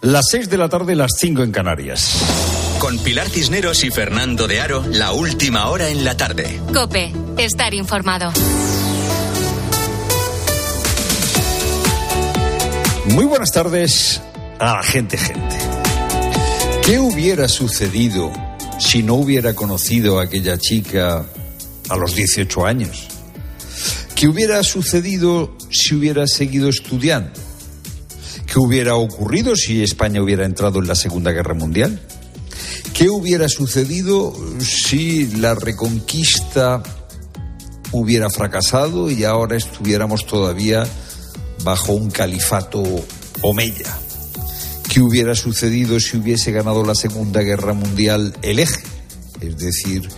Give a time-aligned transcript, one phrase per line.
[0.00, 2.14] Las 6 de la tarde, las 5 en Canarias.
[2.78, 6.60] Con Pilar Cisneros y Fernando de Aro, la última hora en la tarde.
[6.72, 8.30] Cope, estar informado.
[13.06, 14.22] Muy buenas tardes
[14.60, 15.56] a la gente, gente.
[16.84, 18.30] ¿Qué hubiera sucedido
[18.78, 21.24] si no hubiera conocido a aquella chica
[21.88, 23.08] a los 18 años?
[24.14, 27.47] ¿Qué hubiera sucedido si hubiera seguido estudiando?
[28.50, 32.00] ¿Qué hubiera ocurrido si España hubiera entrado en la Segunda Guerra Mundial?
[32.94, 36.82] ¿Qué hubiera sucedido si la reconquista
[37.92, 40.84] hubiera fracasado y ahora estuviéramos todavía
[41.62, 42.82] bajo un califato
[43.42, 43.98] omeya?
[44.88, 48.82] ¿Qué hubiera sucedido si hubiese ganado la Segunda Guerra Mundial el eje?
[49.42, 50.08] Es decir,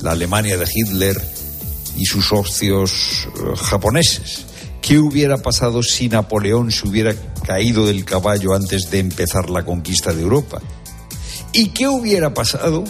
[0.00, 1.20] la Alemania de Hitler
[1.96, 4.46] y sus socios eh, japoneses.
[4.84, 7.14] ¿Qué hubiera pasado si Napoleón se hubiera
[7.46, 10.60] caído del caballo antes de empezar la conquista de Europa?
[11.54, 12.84] ¿Y qué hubiera pasado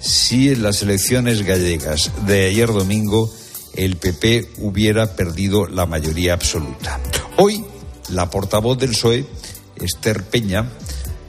[0.00, 3.30] si en las elecciones gallegas de ayer domingo
[3.74, 6.98] el PP hubiera perdido la mayoría absoluta?
[7.36, 7.62] Hoy,
[8.08, 9.26] la portavoz del PSOE,
[9.76, 10.72] Esther Peña,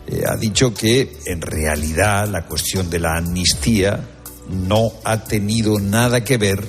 [0.08, 4.00] eh, ha dicho que en realidad la cuestión de la amnistía
[4.50, 6.66] no ha tenido nada que ver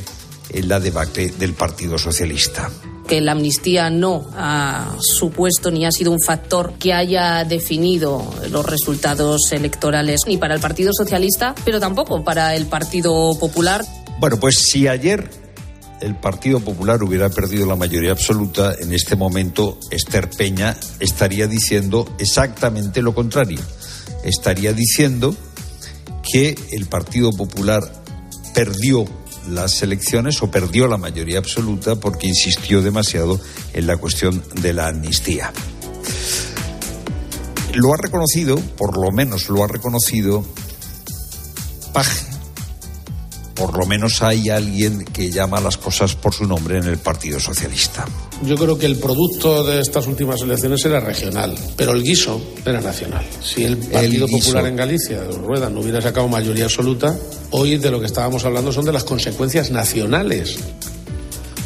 [0.48, 2.68] en la debate del Partido Socialista
[3.10, 8.22] que la amnistía no ha supuesto ni ha sido un factor que haya definido
[8.52, 13.84] los resultados electorales ni para el Partido Socialista, pero tampoco para el Partido Popular.
[14.20, 15.28] Bueno, pues si ayer
[16.00, 22.14] el Partido Popular hubiera perdido la mayoría absoluta, en este momento Esther Peña estaría diciendo
[22.20, 23.58] exactamente lo contrario.
[24.22, 25.34] Estaría diciendo
[26.32, 27.82] que el Partido Popular
[28.54, 29.04] perdió
[29.48, 33.40] las elecciones o perdió la mayoría absoluta porque insistió demasiado
[33.72, 35.52] en la cuestión de la amnistía.
[37.74, 40.44] Lo ha reconocido, por lo menos lo ha reconocido
[41.92, 42.29] Paje.
[43.60, 47.38] Por lo menos hay alguien que llama las cosas por su nombre en el Partido
[47.38, 48.06] Socialista.
[48.42, 52.80] Yo creo que el producto de estas últimas elecciones era regional, pero el guiso era
[52.80, 53.22] nacional.
[53.42, 57.14] Si el Partido Popular en Galicia, de Rueda, no hubiera sacado mayoría absoluta,
[57.50, 60.56] hoy de lo que estábamos hablando son de las consecuencias nacionales.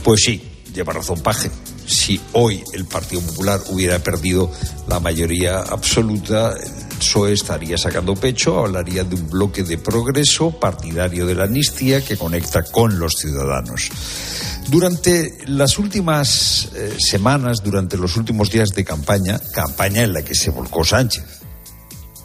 [0.02, 0.42] Pues sí,
[0.74, 1.48] lleva razón Paje.
[1.86, 4.50] Si hoy el Partido Popular hubiera perdido
[4.88, 6.54] la mayoría absoluta,
[7.04, 12.16] PSOE estaría sacando pecho, hablaría de un bloque de progreso partidario de la amnistía que
[12.16, 13.90] conecta con los ciudadanos.
[14.68, 20.34] Durante las últimas eh, semanas, durante los últimos días de campaña, campaña en la que
[20.34, 21.24] se volcó Sánchez.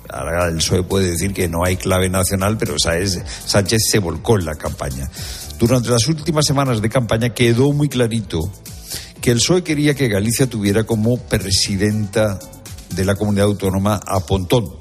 [0.10, 4.46] Ahora el PSOE puede decir que no hay clave nacional, pero Sánchez se volcó en
[4.46, 5.10] la campaña.
[5.60, 8.50] Durante las últimas semanas de campaña quedó muy clarito
[9.22, 12.40] que el PSOE quería que Galicia tuviera como presidenta
[12.96, 14.80] de la comunidad autónoma a Pontón,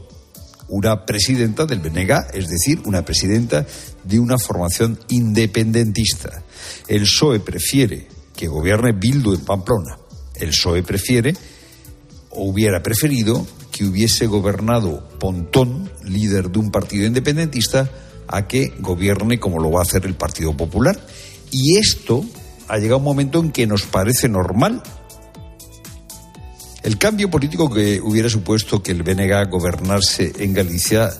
[0.68, 3.66] una presidenta del BNG, es decir, una presidenta
[4.04, 6.42] de una formación independentista.
[6.86, 9.98] El PSOE prefiere que gobierne Bildu en Pamplona.
[10.34, 11.34] El PSOE prefiere,
[12.30, 17.90] o hubiera preferido, que hubiese gobernado Pontón, líder de un partido independentista,
[18.26, 20.98] a que gobierne como lo va a hacer el Partido Popular.
[21.50, 22.24] Y esto
[22.68, 24.82] ha llegado un momento en que nos parece normal
[26.82, 31.10] el cambio político que hubiera supuesto que el BNG gobernarse en Galicia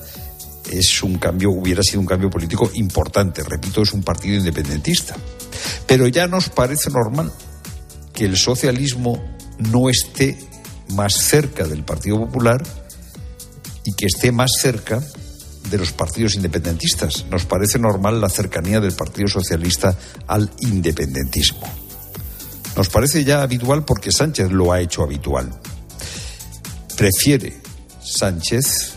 [0.70, 3.42] es un cambio, hubiera sido un cambio político importante.
[3.42, 5.16] Repito, es un partido independentista.
[5.86, 7.32] Pero ya nos parece normal
[8.12, 9.22] que el socialismo
[9.58, 10.38] no esté
[10.94, 12.62] más cerca del Partido Popular
[13.84, 15.02] y que esté más cerca
[15.70, 17.26] de los partidos independentistas.
[17.30, 19.96] Nos parece normal la cercanía del Partido Socialista
[20.26, 21.87] al independentismo.
[22.78, 25.50] Nos parece ya habitual porque Sánchez lo ha hecho habitual.
[26.96, 27.56] Prefiere
[28.00, 28.92] Sánchez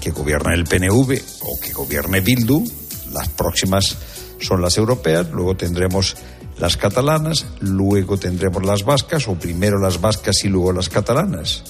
[0.00, 2.64] que gobierne el PNV o que gobierne Bildu.
[3.12, 3.98] Las próximas
[4.40, 6.16] son las europeas, luego tendremos
[6.58, 11.62] las catalanas, luego tendremos las vascas, o primero las vascas y luego las catalanas.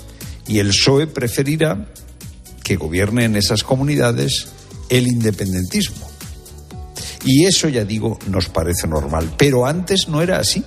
[0.46, 1.88] Y el PSOE preferirá
[2.62, 4.50] que gobierne en esas comunidades
[4.88, 6.08] el independentismo.
[7.24, 9.34] Y eso, ya digo, nos parece normal.
[9.36, 10.64] Pero antes no era así.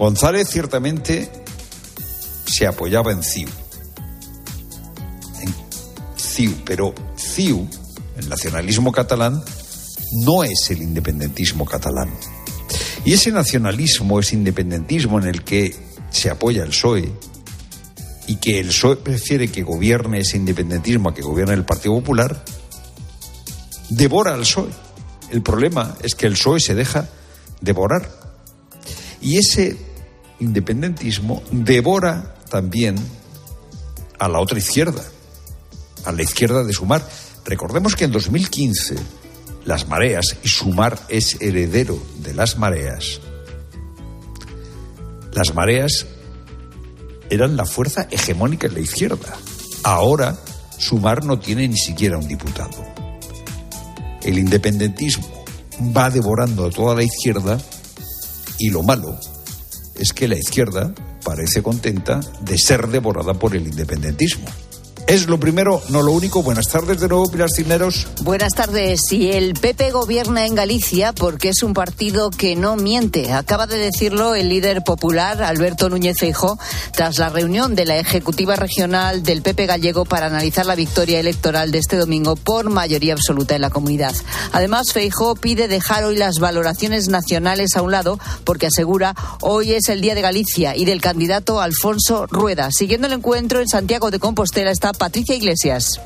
[0.00, 1.30] González ciertamente
[2.46, 3.50] se apoyaba en CIU.
[5.42, 5.54] En
[6.16, 7.68] CIU, pero CIU,
[8.16, 9.44] el nacionalismo catalán,
[10.24, 12.08] no es el independentismo catalán.
[13.04, 15.76] Y ese nacionalismo, ese independentismo en el que
[16.08, 17.12] se apoya el PSOE
[18.26, 22.42] y que el PSOE prefiere que gobierne ese independentismo a que gobierne el Partido Popular,
[23.90, 24.70] devora al PSOE.
[25.30, 27.06] El problema es que el PSOE se deja
[27.60, 28.10] devorar.
[29.20, 29.89] Y ese
[30.40, 32.96] independentismo devora también
[34.18, 35.02] a la otra izquierda,
[36.04, 37.06] a la izquierda de Sumar.
[37.44, 38.96] Recordemos que en 2015
[39.64, 43.20] las mareas, y Sumar es heredero de las mareas,
[45.32, 46.06] las mareas
[47.30, 49.36] eran la fuerza hegemónica en la izquierda.
[49.84, 50.36] Ahora
[50.78, 52.84] Sumar no tiene ni siquiera un diputado.
[54.22, 55.44] El independentismo
[55.96, 57.58] va devorando a toda la izquierda
[58.58, 59.18] y lo malo
[60.00, 64.46] es que la izquierda parece contenta de ser devorada por el independentismo.
[65.10, 66.40] Es lo primero, no lo único.
[66.44, 68.06] Buenas tardes de nuevo, Pilar Cineros.
[68.22, 69.00] Buenas tardes.
[69.08, 73.32] Si el PP gobierna en Galicia porque es un partido que no miente.
[73.32, 76.60] Acaba de decirlo el líder popular, Alberto Núñez Feijó,
[76.94, 81.72] tras la reunión de la Ejecutiva Regional del PP gallego para analizar la victoria electoral
[81.72, 84.14] de este domingo por mayoría absoluta en la comunidad.
[84.52, 89.88] Además, Feijó pide dejar hoy las valoraciones nacionales a un lado porque asegura hoy es
[89.88, 92.68] el día de Galicia y del candidato Alfonso Rueda.
[92.70, 95.98] Siguiendo el encuentro en Santiago de Compostela está Patricia Iglesias.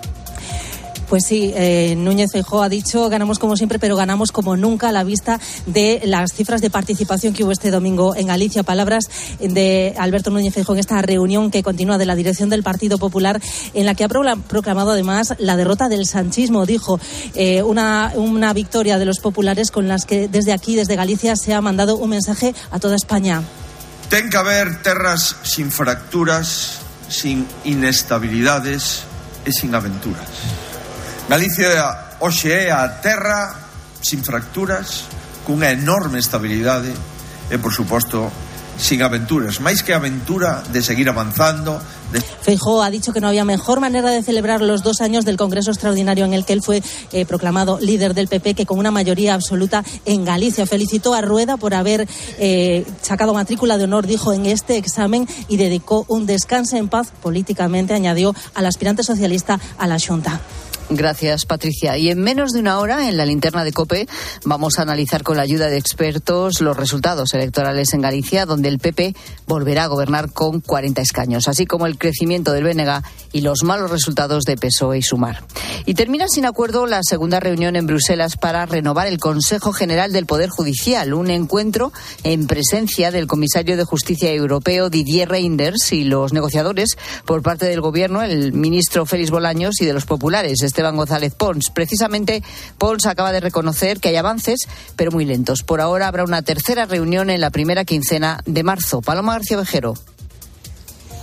[1.09, 4.93] Pues sí, eh, Núñez Feijóo ha dicho ganamos como siempre, pero ganamos como nunca a
[4.93, 8.63] la vista de las cifras de participación que hubo este domingo en Galicia.
[8.63, 9.11] Palabras
[9.41, 13.43] de Alberto Núñez Feijóo en esta reunión que continúa de la dirección del Partido Popular,
[13.75, 16.65] en la que ha proclamado además la derrota del sanchismo.
[16.65, 17.01] Dijo
[17.35, 21.53] eh, una, una victoria de los populares con las que desde aquí, desde Galicia, se
[21.53, 23.43] ha mandado un mensaje a toda España.
[24.09, 29.05] Ten que haber terras sin fracturas sin inestabilidades
[29.45, 30.29] e sin aventuras.
[31.29, 33.55] Galicia hoxe é a terra
[34.01, 35.09] sin fracturas,
[35.45, 36.93] cunha enorme estabilidade
[37.51, 38.33] e, por suposto,
[38.77, 41.81] sin aventuras, máis que aventura de seguir avanzando.
[42.13, 42.21] De...
[42.21, 45.71] Feijó ha dicho que no había mejor manera de celebrar los dos años del Congreso
[45.71, 46.83] Extraordinario en el que él fue
[47.13, 50.67] eh, proclamado líder del PP que con una mayoría absoluta en Galicia.
[50.67, 52.07] Felicitó a Rueda por haber
[52.39, 57.13] eh, sacado matrícula de honor, dijo, en este examen y dedicó un descanso en paz
[57.23, 60.41] políticamente, añadió al aspirante socialista a la Junta.
[60.91, 61.97] Gracias, Patricia.
[61.97, 64.07] Y en menos de una hora, en la linterna de COPE,
[64.45, 68.79] vamos a analizar con la ayuda de expertos los resultados electorales en Galicia, donde el
[68.79, 69.17] PP
[69.47, 73.03] volverá a gobernar con 40 escaños, así como el crecimiento del BNG
[73.33, 75.43] y los malos resultados de PSOE y Sumar.
[75.87, 80.27] Y termina sin acuerdo la segunda reunión en Bruselas para renovar el Consejo General del
[80.27, 81.93] Poder Judicial, un encuentro
[82.25, 86.91] en presencia del comisario de Justicia Europeo Didier Reinders y los negociadores
[87.25, 90.63] por parte del Gobierno, el ministro Félix Bolaños y de los populares.
[90.75, 91.71] Esteban González Pons.
[91.71, 92.43] Precisamente,
[92.79, 94.67] Pons acaba de reconocer que hay avances,
[94.97, 95.63] pero muy lentos.
[95.63, 99.01] Por ahora habrá una tercera reunión en la primera quincena de marzo.
[99.01, 99.95] Paloma García Vejero.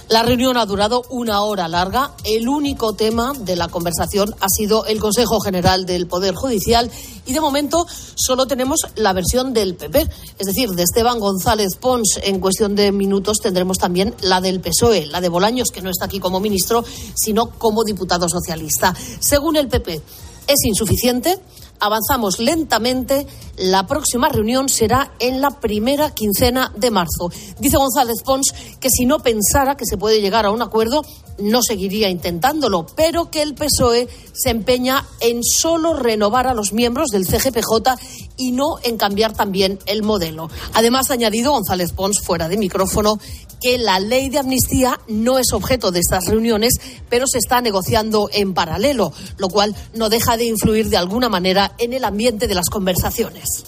[0.07, 2.11] La reunión ha durado una hora larga.
[2.25, 6.91] El único tema de la conversación ha sido el Consejo General del Poder Judicial
[7.25, 7.85] y de momento
[8.15, 10.07] solo tenemos la versión del PP,
[10.39, 12.19] es decir, de Esteban González Pons.
[12.23, 16.05] En cuestión de minutos tendremos también la del PSOE, la de Bolaños, que no está
[16.05, 16.83] aquí como ministro,
[17.15, 18.95] sino como diputado socialista.
[19.19, 20.01] Según el PP,
[20.47, 21.39] es insuficiente
[21.81, 23.27] avanzamos lentamente.
[23.57, 27.29] La próxima reunión será en la primera quincena de marzo.
[27.59, 31.03] Dice González Pons que si no pensara que se puede llegar a un acuerdo,
[31.39, 37.09] no seguiría intentándolo, pero que el PSOE se empeña en solo renovar a los miembros
[37.09, 37.97] del CGPJ
[38.37, 40.49] y no en cambiar también el modelo.
[40.73, 43.19] Además, ha añadido González Pons fuera de micrófono
[43.61, 46.73] que la ley de amnistía no es objeto de estas reuniones,
[47.09, 51.70] pero se está negociando en paralelo, lo cual no deja de influir de alguna manera
[51.77, 53.65] en el ambiente de las conversaciones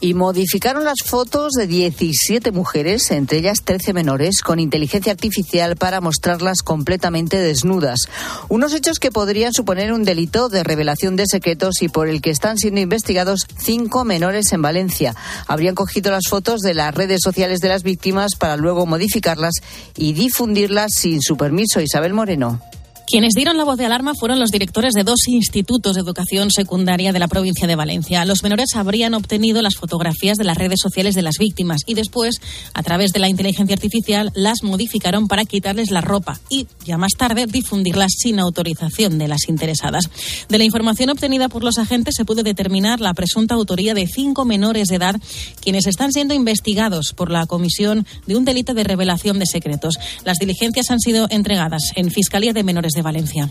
[0.00, 6.00] y modificaron las fotos de 17 mujeres, entre ellas 13 menores, con inteligencia artificial para
[6.00, 8.00] mostrarlas completamente desnudas.
[8.48, 12.30] Unos hechos que podrían suponer un delito de revelación de secretos y por el que
[12.30, 15.14] están siendo investigados cinco menores en Valencia.
[15.46, 19.54] Habrían cogido las fotos de las redes sociales de las víctimas para luego modificarlas
[19.96, 21.80] y difundirlas sin su permiso.
[21.80, 22.60] Isabel Moreno.
[23.10, 27.10] Quienes dieron la voz de alarma fueron los directores de dos institutos de educación secundaria
[27.10, 28.26] de la provincia de Valencia.
[28.26, 32.34] Los menores habrían obtenido las fotografías de las redes sociales de las víctimas y después,
[32.74, 37.12] a través de la inteligencia artificial, las modificaron para quitarles la ropa y, ya más
[37.16, 40.10] tarde, difundirlas sin autorización de las interesadas.
[40.50, 44.44] De la información obtenida por los agentes se pudo determinar la presunta autoría de cinco
[44.44, 45.16] menores de edad
[45.62, 49.98] quienes están siendo investigados por la comisión de un delito de revelación de secretos.
[50.26, 53.50] Las diligencias han sido entregadas en Fiscalía de Menores de Valencia.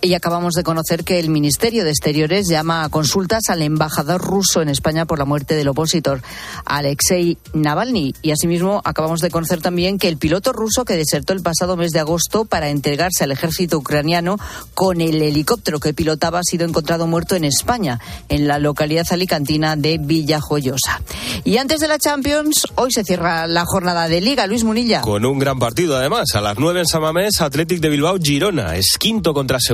[0.00, 4.60] Y acabamos de conocer que el Ministerio de Exteriores llama a consultas al embajador ruso
[4.60, 6.20] en España por la muerte del opositor
[6.66, 8.14] Alexei Navalny.
[8.20, 11.92] Y asimismo acabamos de conocer también que el piloto ruso que desertó el pasado mes
[11.92, 14.36] de agosto para entregarse al ejército ucraniano
[14.74, 17.98] con el helicóptero que pilotaba ha sido encontrado muerto en España,
[18.28, 21.00] en la localidad alicantina de Villajoyosa.
[21.44, 24.46] Y antes de la Champions, hoy se cierra la jornada de Liga.
[24.46, 25.00] Luis Munilla.
[25.00, 26.34] Con un gran partido además.
[26.34, 28.76] A las 9 en Samamés, Athletic de Bilbao, Girona.
[28.76, 29.73] Es quinto contra segundo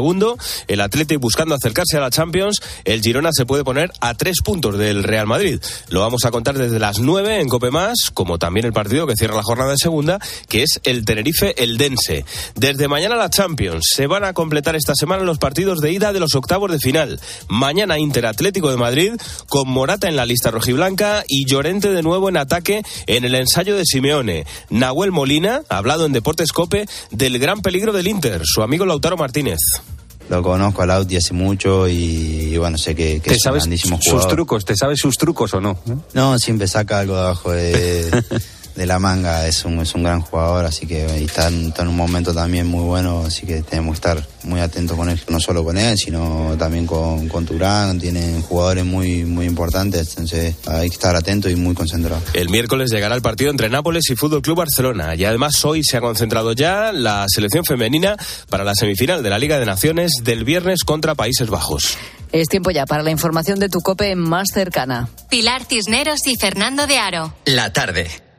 [0.69, 4.78] el Athletic buscando acercarse a la Champions, el Girona se puede poner a tres puntos
[4.78, 5.61] del Real Madrid.
[5.88, 9.16] Lo vamos a contar desde las nueve en Cope Más, como también el partido que
[9.16, 12.25] cierra la jornada de segunda, que es el Tenerife Eldense.
[12.54, 13.85] Desde mañana la Champions.
[13.95, 17.21] Se van a completar esta semana los partidos de ida de los octavos de final.
[17.49, 19.12] Mañana Inter Atlético de Madrid,
[19.49, 23.76] con Morata en la lista rojiblanca y Llorente de nuevo en ataque en el ensayo
[23.76, 24.47] de Simeone.
[24.71, 29.59] Nahuel Molina, hablado en Deportes Cope, del gran peligro del Inter, su amigo Lautaro Martínez
[30.30, 34.22] lo conozco al Audi hace mucho y, bueno, sé que, que es un grandísimo jugador.
[34.22, 34.64] sus trucos?
[34.64, 35.76] ¿Te sabes sus trucos o no?
[36.14, 38.22] No, siempre saca algo de abajo de,
[38.80, 42.32] de la manga, es un, es un gran jugador, así que está, en, un momento
[42.32, 45.76] también muy bueno, así que tenemos que estar muy atentos con él, no solo con
[45.76, 51.14] él, sino también con, con Turán, tienen jugadores muy, muy importantes, entonces hay que estar
[51.14, 52.22] atentos y muy concentrados.
[52.32, 55.99] El miércoles llegará el partido entre Nápoles y Fútbol Club Barcelona, y además hoy se
[55.99, 58.16] ha concentrado ya la selección femenina
[58.49, 61.99] para la semifinal de la Liga de Naciones del viernes contra Países Bajos.
[62.32, 65.10] Es tiempo ya para la información de tu COPE más cercana.
[65.28, 67.34] Pilar Cisneros y Fernando de Aro.
[67.44, 68.29] La tarde.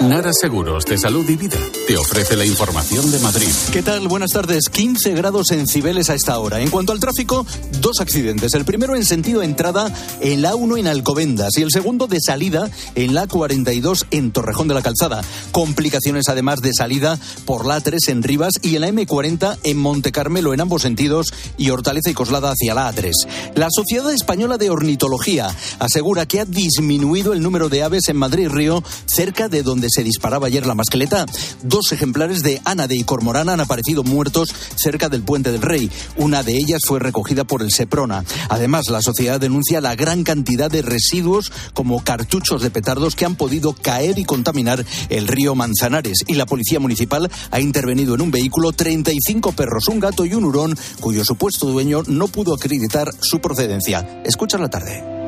[0.00, 1.58] Nara Seguros de Salud y Vida
[1.90, 3.48] te ofrece la información de Madrid.
[3.72, 4.06] ¿Qué tal?
[4.06, 4.68] Buenas tardes.
[4.70, 6.60] 15 grados en Cibeles a esta hora.
[6.60, 7.44] En cuanto al tráfico,
[7.80, 8.54] dos accidentes.
[8.54, 12.70] El primero en sentido entrada en la 1 en Alcobendas y el segundo de salida
[12.94, 15.22] en la 42 en Torrejón de la Calzada.
[15.50, 20.12] Complicaciones además de salida por la 3 en Rivas y en la M40 en Monte
[20.12, 23.10] Carmelo en ambos sentidos y Hortaleza y Coslada hacia la A3.
[23.56, 25.48] La Sociedad Española de Ornitología
[25.80, 30.04] asegura que ha disminuido el número de aves en Madrid Río cerca de donde se
[30.04, 31.26] disparaba ayer la mascleta.
[31.64, 35.90] Dos ejemplares de ánade y cormorán han aparecido muertos cerca del Puente del Rey.
[36.16, 38.24] Una de ellas fue recogida por el Seprona.
[38.48, 43.36] Además, la sociedad denuncia la gran cantidad de residuos como cartuchos de petardos que han
[43.36, 46.24] podido caer y contaminar el río Manzanares.
[46.26, 50.44] Y la policía municipal ha intervenido en un vehículo 35 perros, un gato y un
[50.44, 54.22] hurón cuyo supuesto dueño no pudo acreditar su procedencia.
[54.24, 55.20] Escucha la tarde.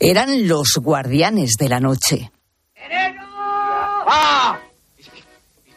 [0.00, 2.30] Eran los guardianes de la noche.
[4.06, 4.58] ¡Ah!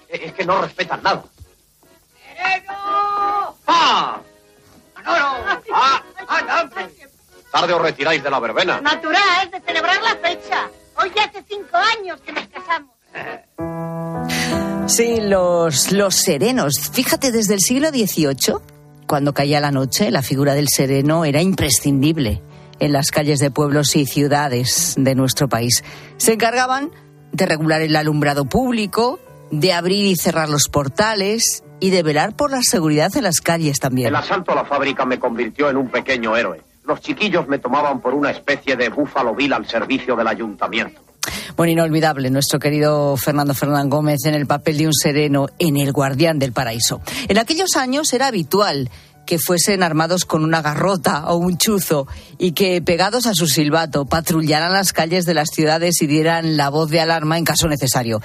[0.10, 1.24] Es que no respetan nada.
[3.68, 4.22] ¡Ah!
[4.96, 5.52] ¡Ah!
[5.74, 6.04] ¡Ah!
[7.52, 8.80] Tarde os retiráis de la verbena.
[8.80, 10.70] Natural, de celebrar la fecha.
[11.02, 12.92] Hoy hace cinco años que nos casamos.
[14.88, 16.92] Sí, los, los serenos.
[16.94, 18.58] Fíjate, desde el siglo XVIII,
[19.08, 22.42] cuando caía la noche, la figura del sereno era imprescindible
[22.82, 25.84] en las calles de pueblos y ciudades de nuestro país.
[26.18, 26.92] Se encargaban
[27.32, 29.20] de regular el alumbrado público,
[29.52, 33.80] de abrir y cerrar los portales y de velar por la seguridad en las calles
[33.80, 34.08] también.
[34.08, 36.62] El asalto a la fábrica me convirtió en un pequeño héroe.
[36.84, 41.02] Los chiquillos me tomaban por una especie de búfalo vil al servicio del ayuntamiento.
[41.56, 45.92] Bueno, inolvidable nuestro querido Fernando Fernán Gómez en el papel de un sereno en El
[45.92, 47.02] Guardián del Paraíso.
[47.28, 48.90] En aquellos años era habitual
[49.32, 52.06] que fuesen armados con una garrota o un chuzo
[52.38, 56.68] y que, pegados a su silbato, patrullaran las calles de las ciudades y dieran la
[56.68, 58.22] voz de alarma en caso necesario.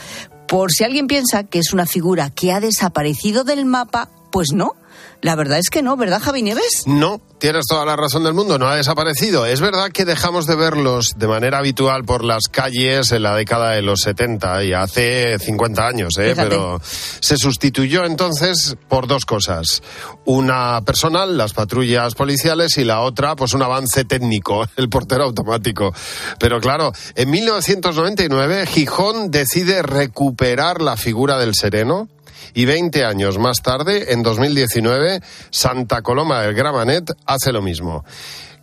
[0.49, 4.75] Por si alguien piensa que es una figura que ha desaparecido del mapa, pues no.
[5.23, 6.85] La verdad es que no, ¿verdad, Javi Nieves?
[6.87, 9.46] No, tienes toda la razón del mundo, no ha desaparecido.
[9.46, 13.73] Es verdad que dejamos de verlos de manera habitual por las calles en la década
[13.73, 16.35] de los 70 y hace 50 años, ¿eh?
[16.37, 19.82] pero se sustituyó entonces por dos cosas.
[20.25, 25.92] Una personal, las patrullas policiales, y la otra, pues un avance técnico, el portero automático.
[26.38, 32.08] Pero claro, en 1999 Gijón decide recuperar la figura del sereno
[32.55, 38.05] y 20 años más tarde, en 2019, Santa Coloma del Gramanet hace lo mismo.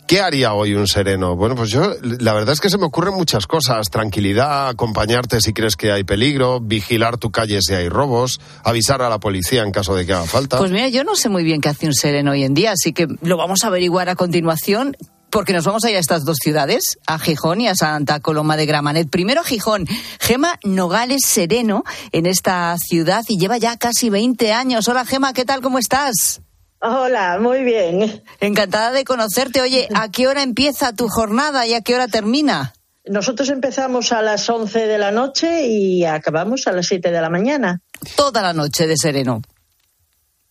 [0.06, 1.34] ¿Qué haría hoy un sereno?
[1.34, 3.88] Bueno, pues yo, la verdad es que se me ocurren muchas cosas.
[3.88, 9.08] Tranquilidad, acompañarte si crees que hay peligro, vigilar tu calle si hay robos, avisar a
[9.08, 10.58] la policía en caso de que haga falta.
[10.58, 12.92] Pues mira, yo no sé muy bien qué hace un sereno hoy en día, así
[12.92, 14.94] que lo vamos a averiguar a continuación
[15.34, 18.56] porque nos vamos a ir a estas dos ciudades, a Gijón y a Santa Coloma
[18.56, 19.10] de Gramanet.
[19.10, 19.84] Primero a Gijón.
[20.20, 24.86] Gema Nogales Sereno en esta ciudad y lleva ya casi 20 años.
[24.86, 25.60] Hola Gema, ¿qué tal?
[25.60, 26.40] ¿Cómo estás?
[26.80, 28.22] Hola, muy bien.
[28.38, 29.60] Encantada de conocerte.
[29.60, 32.72] Oye, ¿a qué hora empieza tu jornada y a qué hora termina?
[33.04, 37.28] Nosotros empezamos a las 11 de la noche y acabamos a las 7 de la
[37.28, 37.80] mañana.
[38.14, 39.42] Toda la noche de sereno.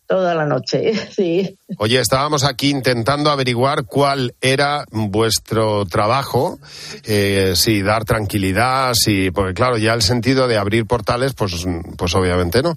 [0.07, 1.57] Toda la noche, sí.
[1.77, 6.59] Oye, estábamos aquí intentando averiguar cuál era vuestro trabajo,
[7.03, 11.65] eh, si dar tranquilidad, si, porque claro, ya el sentido de abrir portales, pues,
[11.97, 12.75] pues obviamente no.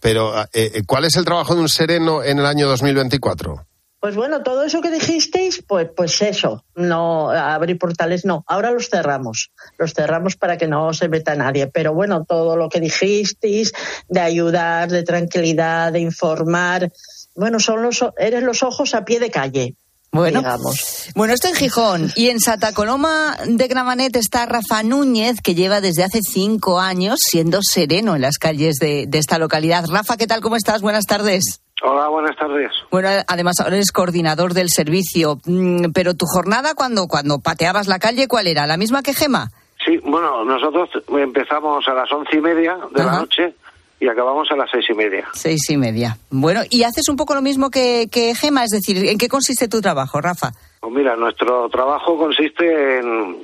[0.00, 3.64] Pero, eh, eh, ¿cuál es el trabajo de un sereno en el año 2024?
[4.06, 8.44] Pues bueno, todo eso que dijisteis, pues, pues eso, no abrir portales no.
[8.46, 11.66] Ahora los cerramos, los cerramos para que no se meta nadie.
[11.66, 13.72] Pero bueno, todo lo que dijisteis
[14.08, 16.92] de ayudar, de tranquilidad, de informar,
[17.34, 19.74] bueno, son los eres los ojos a pie de calle.
[20.12, 21.08] Bueno, digamos.
[21.16, 22.12] bueno, esto en Gijón.
[22.14, 27.18] Y en Santa Coloma de Gramanet está Rafa Núñez, que lleva desde hace cinco años
[27.28, 29.84] siendo sereno en las calles de, de esta localidad.
[29.88, 30.42] Rafa, ¿qué tal?
[30.42, 30.80] ¿Cómo estás?
[30.80, 31.60] Buenas tardes.
[31.82, 32.70] Hola, buenas tardes.
[32.90, 37.98] Bueno, además ahora eres coordinador del servicio, Mm, pero tu jornada cuando, cuando pateabas la
[37.98, 38.66] calle, ¿cuál era?
[38.66, 39.50] ¿La misma que Gema?
[39.84, 43.54] Sí, bueno, nosotros empezamos a las once y media de la noche
[44.00, 45.28] y acabamos a las seis y media.
[45.34, 46.16] Seis y media.
[46.30, 49.68] Bueno, y haces un poco lo mismo que, que Gema, es decir, ¿en qué consiste
[49.68, 50.52] tu trabajo, Rafa?
[50.80, 53.36] Pues mira, nuestro trabajo consiste en,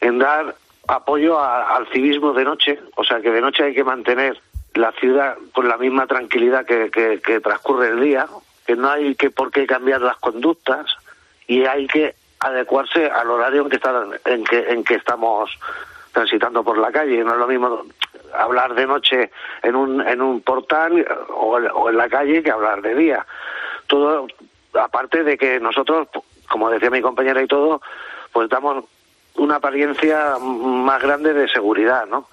[0.00, 0.54] en dar
[0.88, 4.40] apoyo a- al civismo de noche, o sea que de noche hay que mantener
[4.74, 8.26] la ciudad con la misma tranquilidad que, que- transcurre el día,
[8.66, 10.86] que no hay que por qué cambiar las conductas
[11.46, 15.50] y hay que adecuarse al horario en que, está, en que, en que estamos
[16.12, 17.22] transitando por la calle.
[17.24, 17.82] No es lo mismo
[18.34, 19.30] hablar de noche
[19.62, 23.26] en un, en un portal o en la calle que hablar de día.
[23.86, 24.26] Todo,
[24.74, 26.08] aparte de que nosotros,
[26.48, 27.82] como decía mi compañera y todo,
[28.32, 28.84] pues damos
[29.36, 32.28] una apariencia más grande de seguridad, ¿no?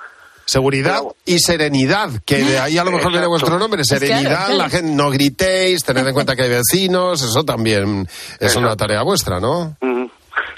[0.47, 3.83] Seguridad y serenidad, que de ahí a lo mejor viene vuestro nombre.
[3.83, 4.57] Serenidad, Claro, claro.
[4.57, 8.07] la gente no gritéis, tened en cuenta que hay vecinos, eso también
[8.39, 9.75] es una tarea vuestra, ¿no?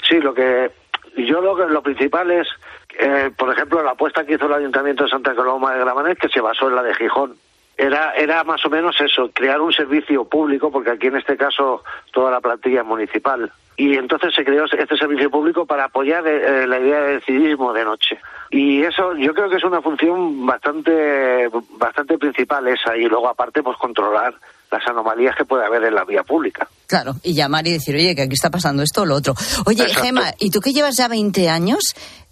[0.08, 0.70] Sí, lo que
[1.16, 2.46] yo lo que lo principal es,
[3.00, 6.28] eh, por ejemplo, la apuesta que hizo el Ayuntamiento de Santa Coloma de Gramenet, que
[6.28, 7.34] se basó en la de Gijón.
[7.76, 11.82] Era, era más o menos eso, crear un servicio público, porque aquí en este caso
[12.12, 13.50] toda la plantilla es municipal.
[13.80, 17.82] Y entonces se creó este servicio público para apoyar eh, la idea del civismo de
[17.82, 18.18] noche.
[18.50, 22.94] Y eso yo creo que es una función bastante, bastante principal esa.
[22.94, 24.34] Y luego aparte, pues controlar
[24.70, 26.68] las anomalías que puede haber en la vía pública.
[26.86, 29.34] Claro, y llamar y decir, oye, que aquí está pasando esto o lo otro.
[29.64, 30.02] Oye, Exacto.
[30.02, 31.80] Gema, ¿y tú que llevas ya 20 años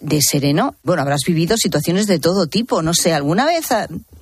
[0.00, 0.75] de sereno?
[0.83, 3.68] Bueno, habrás vivido situaciones de todo tipo, no sé, ¿alguna vez,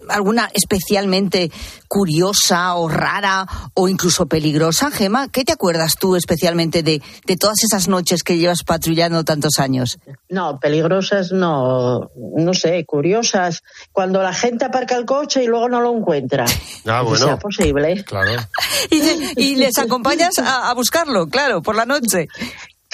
[0.08, 1.50] alguna especialmente
[1.88, 5.28] curiosa o rara o incluso peligrosa, Gema?
[5.28, 9.98] ¿Qué te acuerdas tú especialmente de, de todas esas noches que llevas patrullando tantos años?
[10.28, 13.62] No, peligrosas no, no sé, curiosas.
[13.92, 16.44] Cuando la gente aparca el coche y luego no lo encuentra.
[16.88, 17.24] Ah, Que bueno.
[17.26, 18.04] sea posible.
[18.04, 18.32] Claro.
[18.90, 19.00] Y,
[19.42, 22.28] y les acompañas a, a buscarlo, claro, por la noche.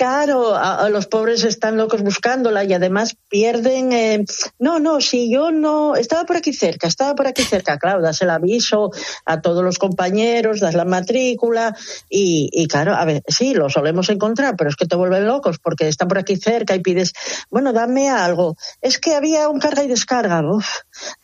[0.02, 3.92] Claro, a- los pobres están locos buscándola y además pierden.
[3.92, 4.24] eh,
[4.58, 5.94] no, no, si yo no.
[5.94, 7.78] Estaba por aquí cerca, estaba por aquí cerca.
[7.78, 8.90] Claro, das el aviso
[9.24, 11.76] a todos los compañeros, das la matrícula
[12.10, 15.58] y, y claro, a ver, sí, lo solemos encontrar, pero es que te vuelven locos
[15.62, 17.12] porque están por aquí cerca y pides,
[17.48, 18.56] bueno, dame algo.
[18.80, 20.42] Es que había un carga y descarga.
[20.42, 20.66] Uf,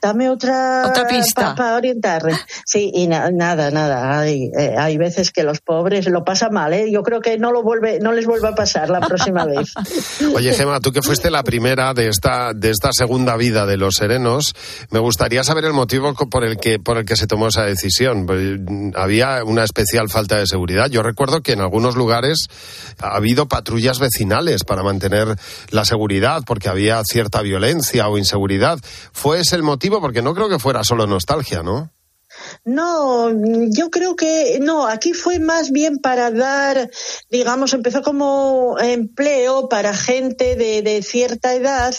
[0.01, 0.85] dame otra.
[0.87, 1.55] Otra pista.
[1.55, 2.35] Para orientarle.
[2.65, 4.19] Sí, y na- nada, nada.
[4.19, 6.91] Hay, eh, hay veces que los pobres lo pasan mal, ¿eh?
[6.91, 9.73] Yo creo que no, lo vuelve, no les vuelve a pasar la próxima vez.
[10.35, 13.97] Oye, Gema, tú que fuiste la primera de esta, de esta segunda vida de los
[13.97, 14.55] serenos,
[14.91, 18.27] me gustaría saber el motivo por el que, por el que se tomó esa decisión.
[18.27, 20.89] Pues, mm, Había una especial falta de seguridad.
[20.91, 22.47] Yo recuerdo que en algunos lugares
[23.01, 25.37] ha habido patrullas vecinales para mantener
[25.71, 28.79] la seguridad, porque había cierta violencia o inseguridad.
[29.13, 30.01] ¿Fue ese el motivo?
[30.01, 31.91] Porque no creo que fuera solo nostalgia, ¿no?
[32.65, 33.31] No,
[33.71, 36.91] yo creo que no, aquí fue más bien para dar,
[37.31, 41.95] digamos, empezó como empleo para gente de, cierta edad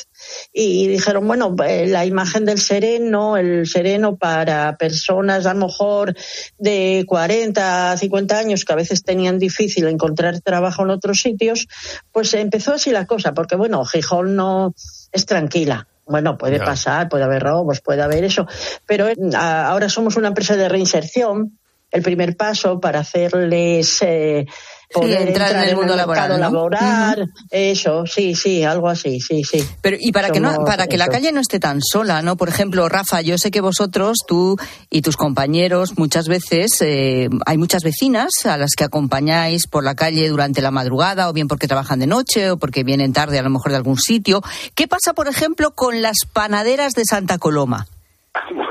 [0.53, 6.15] y dijeron, bueno, eh, la imagen del sereno, el sereno para personas a lo mejor
[6.57, 11.67] de 40, 50 años que a veces tenían difícil encontrar trabajo en otros sitios,
[12.11, 14.73] pues empezó así la cosa, porque bueno, Gijón no
[15.11, 15.87] es tranquila.
[16.09, 16.65] Bueno, puede Ya.
[16.65, 18.47] pasar, puede haber robos, puede haber eso,
[18.87, 21.59] pero eh, ahora somos una empresa de reinserción.
[21.91, 24.45] El primer paso para hacerles eh,
[24.91, 26.37] poder entrar en el mundo laboral, ¿no?
[26.37, 29.63] laboral, eso, sí, sí, algo así, sí, sí.
[29.81, 32.37] Pero y para que no, para que la calle no esté tan sola, ¿no?
[32.37, 34.57] Por ejemplo, Rafa, yo sé que vosotros, tú
[34.89, 39.95] y tus compañeros, muchas veces eh, hay muchas vecinas a las que acompañáis por la
[39.95, 43.43] calle durante la madrugada, o bien porque trabajan de noche, o porque vienen tarde a
[43.43, 44.41] lo mejor de algún sitio.
[44.75, 47.87] ¿Qué pasa, por ejemplo, con las panaderas de Santa Coloma?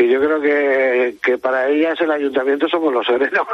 [0.00, 3.46] Que yo creo que, que para ellas el ayuntamiento somos los serenos,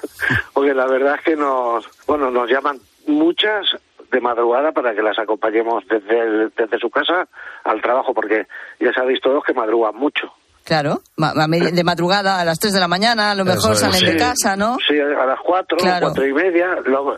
[0.52, 3.74] porque la verdad es que nos, bueno, nos llaman muchas
[4.12, 7.26] de madrugada para que las acompañemos desde, desde su casa
[7.64, 8.46] al trabajo, porque
[8.78, 10.30] ya sabéis todos que madrugan mucho.
[10.64, 13.80] Claro, de madrugada a las 3 de la mañana, a lo mejor es.
[13.80, 14.78] salen de casa, ¿no?
[14.88, 16.06] Sí, a las cuatro, Claro.
[16.06, 16.76] cuatro y media.
[16.86, 17.16] luego-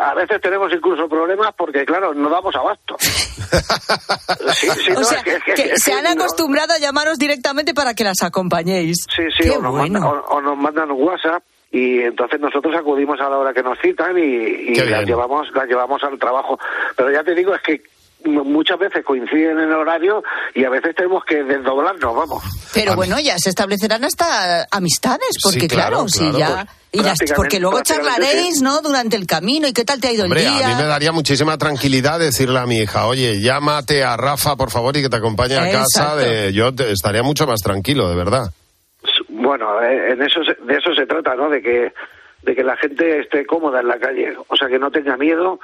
[0.00, 2.96] a veces tenemos incluso problemas porque, claro, no damos abasto.
[4.56, 6.72] Sí, sí, o no, sea, es que- es que- que es se han no- acostumbrado
[6.72, 8.96] a llamaros directamente para que las acompañéis.
[9.14, 10.00] Sí, sí, Qué o nos, bueno.
[10.00, 13.62] mandan, o- o nos mandan un WhatsApp y entonces nosotros acudimos a la hora que
[13.62, 16.58] nos citan y, y las llevamos las llevamos al trabajo.
[16.96, 17.82] Pero ya te digo, es que
[18.28, 20.22] muchas veces coinciden en el horario
[20.54, 22.42] y a veces tenemos que desdoblarnos, vamos.
[22.74, 26.46] Pero bueno, ya se establecerán hasta amistades, porque Sí, claro, claro, sí, claro, ya...
[26.64, 28.60] pues, y las- prácticamente- porque luego charlaréis.
[28.62, 28.80] ¿no?
[28.82, 30.68] Durante el camino y qué tal te ha ido Hombre, el a día.
[30.68, 34.96] mí me daría muchísima tranquilidad decirle a mi hija, oye, llámate a Rafa, por favor,
[34.96, 36.16] y que te acompañe a casa.
[36.16, 36.52] De...
[36.52, 38.50] Yo te- estaría mucho más tranquilo, de verdad.
[39.28, 41.48] Bueno, eh, en eso se- de eso se trata, ¿no?
[41.50, 41.92] De que
[42.42, 45.58] de que la gente esté cómoda en la calle, o sea, que no tenga miedo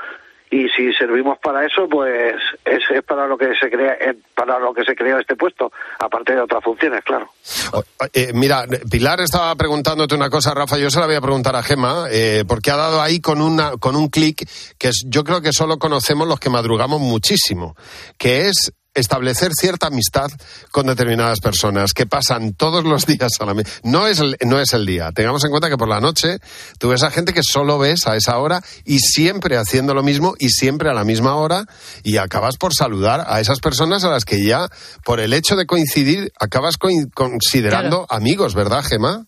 [0.52, 2.34] y si servimos para eso, pues
[2.66, 6.34] es, para lo que se crea eh, para lo que se creó este puesto, aparte
[6.34, 7.30] de otras funciones, claro.
[8.12, 11.62] Eh, mira, Pilar estaba preguntándote una cosa, Rafa, yo se la voy a preguntar a
[11.62, 15.54] Gema, eh, porque ha dado ahí con, una, con un clic que yo creo que
[15.54, 17.74] solo conocemos los que madrugamos muchísimo,
[18.18, 20.30] que es establecer cierta amistad
[20.70, 24.72] con determinadas personas que pasan todos los días a la no es el, no es
[24.72, 25.12] el día.
[25.12, 26.38] Tengamos en cuenta que por la noche
[26.78, 30.34] tú ves a gente que solo ves a esa hora y siempre haciendo lo mismo
[30.38, 31.64] y siempre a la misma hora
[32.02, 34.68] y acabas por saludar a esas personas a las que ya
[35.04, 39.26] por el hecho de coincidir acabas coin- considerando amigos verdad Gema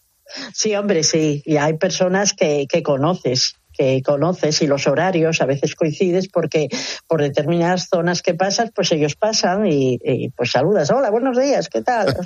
[0.53, 1.42] Sí, hombre, sí.
[1.44, 6.69] Y hay personas que, que conoces, que conoces y los horarios a veces coincides porque
[7.09, 10.91] por determinadas zonas que pasas, pues ellos pasan y, y, pues saludas.
[10.91, 12.17] Hola, buenos días, ¿qué tal?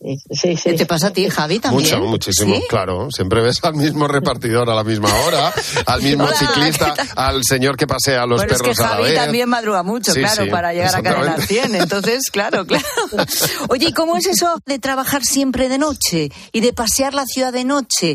[0.00, 0.74] Y- sí, sí.
[0.76, 1.82] ¿Te pasa a ti, Javi, también?
[1.82, 2.62] Mucho, muchísimo, ¿Sí?
[2.68, 3.08] claro.
[3.10, 5.52] Siempre ves al mismo repartidor a la misma hora,
[5.86, 8.86] al mismo Hola, ciclista, al señor que pasea a los Bueno, es perros que a
[8.86, 9.14] la Javi vez.
[9.16, 11.54] también madruga mucho, Sí, claro, sí, para llegar a Cadena exactamente.
[11.54, 11.74] 100.
[11.74, 12.84] Entonces, claro, claro.
[13.68, 17.52] Oye, ¿y cómo es eso de trabajar siempre de noche y de pasear la ciudad
[17.52, 18.14] de noche?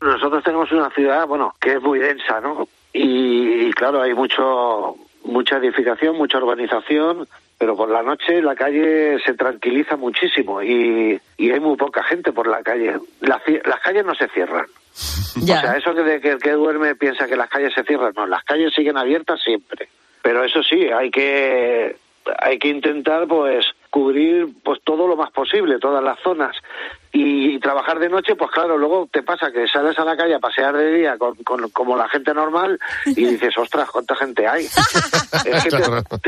[0.00, 2.66] Nosotros tenemos una ciudad, bueno, que es muy densa, ¿no?
[2.92, 9.18] Y, y claro, hay mucho mucha edificación, mucha urbanización, pero por la noche la calle
[9.24, 12.98] se tranquiliza muchísimo y, y hay muy poca gente por la calle.
[13.20, 14.66] Las calles no se cierran.
[15.40, 18.12] O sea, eso que, de que el que duerme piensa que las calles se cierran,
[18.16, 19.88] no, las calles siguen abiertas siempre.
[20.22, 21.96] Pero eso sí, hay que
[22.40, 26.56] hay que intentar pues cubrir pues todo lo más posible, todas las zonas
[27.12, 30.38] y, trabajar de noche, pues claro, luego te pasa que sales a la calle a
[30.38, 34.64] pasear de día con, con- como la gente normal y dices, ostras, cuánta gente hay.
[35.44, 35.78] es que te,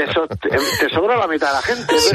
[0.07, 1.99] te so- te- te sobra la mitad de la gente.
[1.99, 2.11] Sí,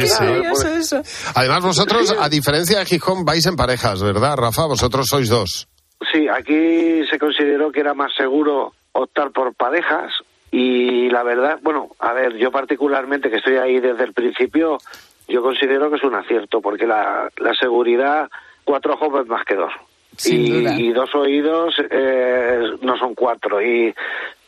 [0.50, 4.66] pues- Además, vosotros, a diferencia de Gijón, vais en parejas, ¿verdad, Rafa?
[4.66, 5.68] Vosotros sois dos.
[6.12, 10.12] Sí, aquí se consideró que era más seguro optar por parejas
[10.52, 14.78] y la verdad, bueno, a ver, yo particularmente que estoy ahí desde el principio,
[15.28, 18.30] yo considero que es un acierto porque la, la seguridad,
[18.68, 19.72] cuatro ojos es más que dos.
[20.18, 20.74] Sin y, duda.
[20.76, 23.94] y dos oídos eh, no son cuatro y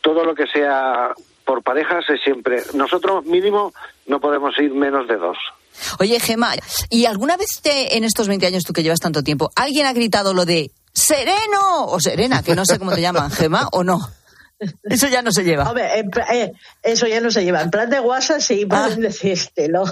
[0.00, 1.12] todo lo que sea
[1.44, 3.72] por parejas es siempre, nosotros mínimo
[4.06, 5.36] no podemos ir menos de dos.
[5.98, 6.52] Oye, Gema,
[6.90, 9.92] ¿y alguna vez te- en estos 20 años tú que llevas tanto tiempo, alguien ha
[9.92, 13.98] gritado lo de Sereno o Serena, que no sé cómo te llaman, Gema, o no?
[14.84, 15.68] Eso ya no se lleva.
[15.68, 16.52] Hombre, en pla- eh,
[16.82, 17.62] eso ya no se lleva.
[17.62, 18.82] En plan de WhatsApp sí Ah.
[18.84, 19.84] pueden decírtelo.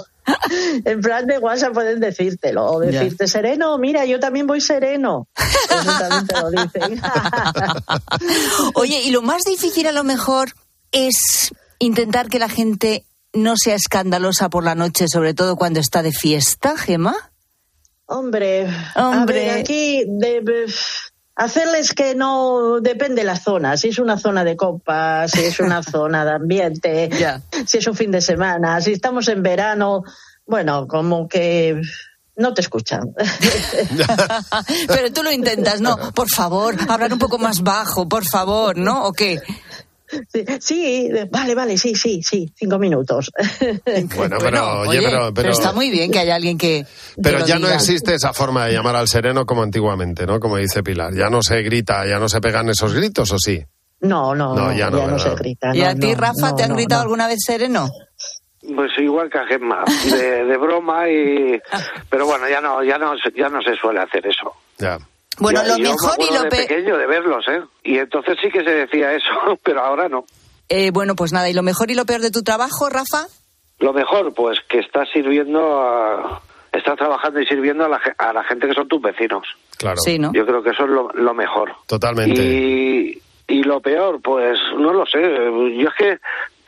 [0.85, 2.65] En plan de WhatsApp pueden decírtelo.
[2.65, 2.91] O Ya.
[3.01, 5.27] decirte sereno, mira, yo también voy sereno.
[5.37, 7.01] Eso también te lo dicen.
[8.75, 10.53] Oye, y lo más difícil a lo mejor
[10.91, 16.01] es intentar que la gente no sea escandalosa por la noche, sobre todo cuando está
[16.01, 17.15] de fiesta, Gema.
[18.11, 19.51] Hombre, Hombre.
[19.51, 20.73] a ver, aquí de- de-
[21.39, 25.81] hacerles que no depende la zona, si es una zona de copas, si es una
[25.83, 27.09] zona de ambiente,
[27.65, 30.03] si es un fin de semana, si estamos en verano,
[30.45, 31.81] bueno, como que
[32.35, 33.15] no te escuchan.
[34.87, 36.11] Pero tú lo intentas, ¿no?
[36.13, 39.05] Por favor, hablar un poco más bajo, por favor, ¿no?
[39.05, 39.39] ¿O qué?
[40.31, 43.31] Sí, sí, vale, vale, sí, sí, sí, cinco minutos.
[44.15, 46.85] Bueno, pero, oye, pero, pero, está muy bien que haya alguien que.
[47.21, 50.39] pero ya no existe esa forma de llamar al sereno como antiguamente, ¿no?
[50.39, 51.13] Como dice Pilar.
[51.13, 53.63] Ya no se grita, ya no se pegan esos gritos, ¿o sí?
[54.01, 55.75] No, no, No, no, ya no, no, se grita.
[55.75, 57.03] ¿Y no, a ti, Rafa, no, te han no, gritado no.
[57.03, 57.89] alguna vez sereno?
[58.75, 61.59] Pues igual que a Gemma, de, de broma y...
[62.09, 64.53] Pero bueno, ya no, ya no, se- ya no se suele hacer eso.
[64.77, 64.97] Ya.
[65.39, 66.67] Bueno, Ya- lo yo me mejor y lo de peor.
[66.67, 67.61] pequeño de verlos, ¿eh?
[67.83, 69.29] Y entonces sí que se decía eso,
[69.63, 70.25] pero ahora no.
[70.69, 73.25] Eh, bueno, pues nada, ¿y lo mejor y lo peor de tu trabajo, Rafa?
[73.79, 76.41] Lo mejor, pues que está sirviendo a...
[76.73, 79.47] estás trabajando y sirviendo a la, a la gente que son tus vecinos.
[79.77, 79.97] Claro.
[79.97, 80.31] Sí, ¿no?
[80.33, 81.71] Yo creo que eso es lo, lo mejor.
[81.87, 82.41] Totalmente.
[82.43, 85.19] Y, y lo peor, pues no lo sé.
[85.21, 86.17] Yo es que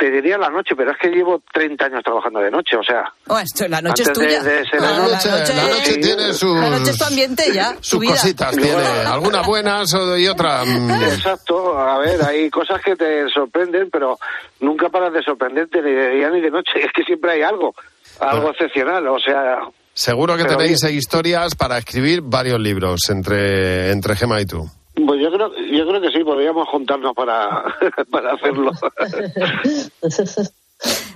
[0.01, 3.03] te diría la noche, pero es que llevo 30 años trabajando de noche, o sea.
[3.27, 4.41] Oh, esto, la noche es de- tuya.
[4.41, 7.73] de ser- Ah, La noche, la noche tiene sus, La noche es tu ambiente ya.
[7.75, 8.11] tu sus vida.
[8.13, 8.71] cositas, tiene
[9.05, 10.65] algunas buenas y otras.
[10.65, 14.17] mm, Exacto, a ver, hay cosas que te sorprenden, pero
[14.59, 16.71] nunca paras de sorprenderte ni de día ni de noche.
[16.83, 17.75] Es que siempre hay algo,
[18.19, 19.59] algo excepcional, o sea.
[19.93, 24.67] Seguro que Pero tenéis historias para escribir varios libros entre, entre Gema y tú.
[24.93, 27.63] Pues yo creo, yo creo que sí, podríamos juntarnos para,
[28.11, 28.71] para hacerlo.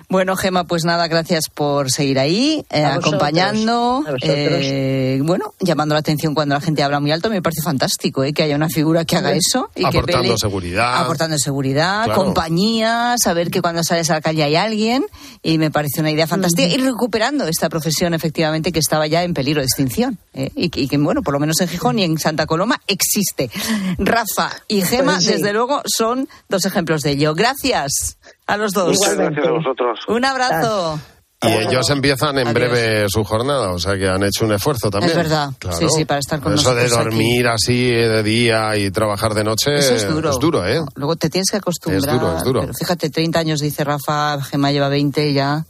[0.08, 4.22] Bueno, Gema, pues nada, gracias por seguir ahí, eh, A vosotros, acompañando, a vosotros.
[4.30, 7.30] eh, bueno, llamando la atención cuando la gente habla muy alto.
[7.32, 9.72] Me parece fantástico eh, que haya una figura que haga eso.
[9.76, 11.02] Y Aportando que vele- seguridad.
[11.02, 12.24] Aportando seguridad, Claro.
[12.24, 15.04] compañía, saber que cuando sales a la calle hay alguien.
[15.42, 16.68] Y me parece una idea fantástica.
[16.72, 20.20] Y recuperando esta profesión, efectivamente, que estaba ya en peligro de extinción.
[20.38, 22.80] eh, y, que- y que, bueno, por lo menos en Gijón y en Santa Coloma
[22.88, 23.50] existe.
[23.98, 25.32] Rafa y Gema, Pues sí.
[25.32, 27.34] desde luego, son dos ejemplos de ello.
[27.34, 28.90] Gracias a los dos.
[28.98, 30.00] Muchas gracias a vosotros.
[30.08, 31.00] Un abrazo.
[31.42, 32.54] Y ellos empiezan en Adiós.
[32.54, 35.12] breve su jornada, o sea que han hecho un esfuerzo también.
[35.12, 35.52] Es verdad.
[35.60, 35.78] Claro.
[35.78, 37.16] Sí, sí, para estar con Eso de nosotros aquí.
[37.16, 40.32] dormir así de día y trabajar de noche Eso es duro.
[40.32, 40.82] es duro, ¿eh?
[40.96, 42.00] Luego te tienes que acostumbrar.
[42.16, 42.62] Es duro, es duro.
[42.62, 45.66] Pero fíjate, 30 años dice Rafa, Gema lleva 20 ya.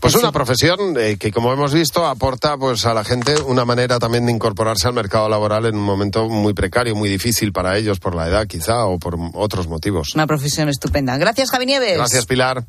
[0.00, 3.98] Pues una profesión eh, que, como hemos visto, aporta pues a la gente una manera
[3.98, 7.98] también de incorporarse al mercado laboral en un momento muy precario, muy difícil para ellos
[8.00, 10.10] por la edad quizá o por otros motivos.
[10.14, 11.16] Una profesión estupenda.
[11.18, 11.96] Gracias, Javi Nieves.
[11.96, 12.64] Gracias, Pilar.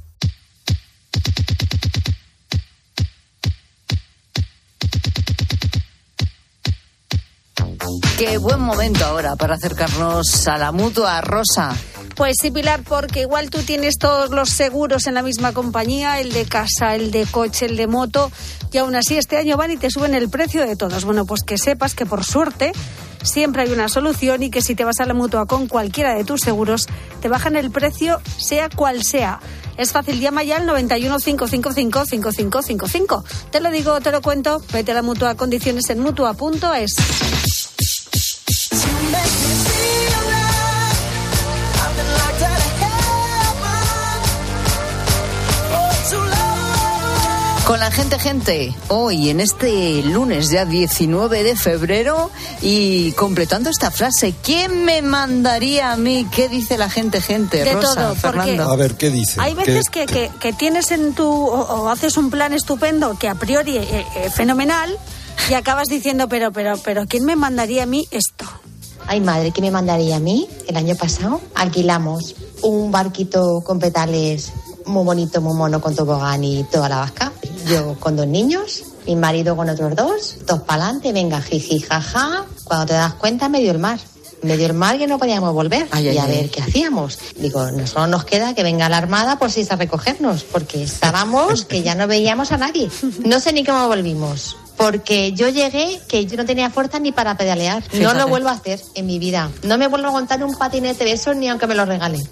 [8.17, 11.75] Qué buen momento ahora para acercarnos a la mutua rosa.
[12.15, 16.31] Pues sí, Pilar, porque igual tú tienes todos los seguros en la misma compañía, el
[16.31, 18.31] de casa, el de coche, el de moto,
[18.71, 21.05] y aún así este año van y te suben el precio de todos.
[21.05, 22.71] Bueno, pues que sepas que por suerte
[23.23, 26.23] siempre hay una solución y que si te vas a la mutua con cualquiera de
[26.23, 26.87] tus seguros,
[27.21, 29.39] te bajan el precio sea cual sea.
[29.77, 33.23] Es fácil, llama ya al 91 555 5555.
[33.49, 37.62] Te lo digo, te lo cuento, vete a la mutua, condiciones en mutua.es.
[47.83, 54.33] la gente, gente, hoy en este lunes ya 19 de febrero y completando esta frase,
[54.41, 56.25] ¿quién me mandaría a mí?
[56.31, 57.61] ¿Qué dice la gente, gente?
[57.65, 58.63] De Rosa, todo, Fernando.
[58.71, 59.41] A ver, ¿qué dice?
[59.41, 61.25] Hay veces que, que- que tienes en tu.
[61.27, 64.97] O, o haces un plan estupendo que a priori eh, eh, fenomenal
[65.49, 68.45] y acabas diciendo, pero, pero, pero, ¿quién me mandaría a mí esto?
[69.07, 70.47] Ay, madre, ¿qué me mandaría a mí?
[70.69, 74.53] El año pasado alquilamos un barquito con petales
[74.85, 77.31] muy bonito, muy mono, con tobogán y toda la vasca.
[77.67, 82.45] Yo con dos niños, mi marido con otros dos, dos para adelante, venga, jiji, jaja.
[82.63, 83.99] Cuando te das cuenta, medio el mar.
[84.41, 85.87] Medio el mar que no podíamos volver.
[85.91, 86.31] Ay, ay, y a ay.
[86.31, 87.17] ver qué hacíamos.
[87.37, 90.83] Digo, no solo nos queda que venga la armada por si es a recogernos, porque
[90.83, 92.89] estábamos que ya no veíamos a nadie.
[93.25, 94.57] No sé ni cómo volvimos.
[94.75, 97.83] Porque yo llegué que yo no tenía fuerza ni para pedalear.
[97.93, 99.49] No lo vuelvo a hacer en mi vida.
[99.63, 102.27] No me vuelvo a montar un patinete de esos ni aunque me lo regalen.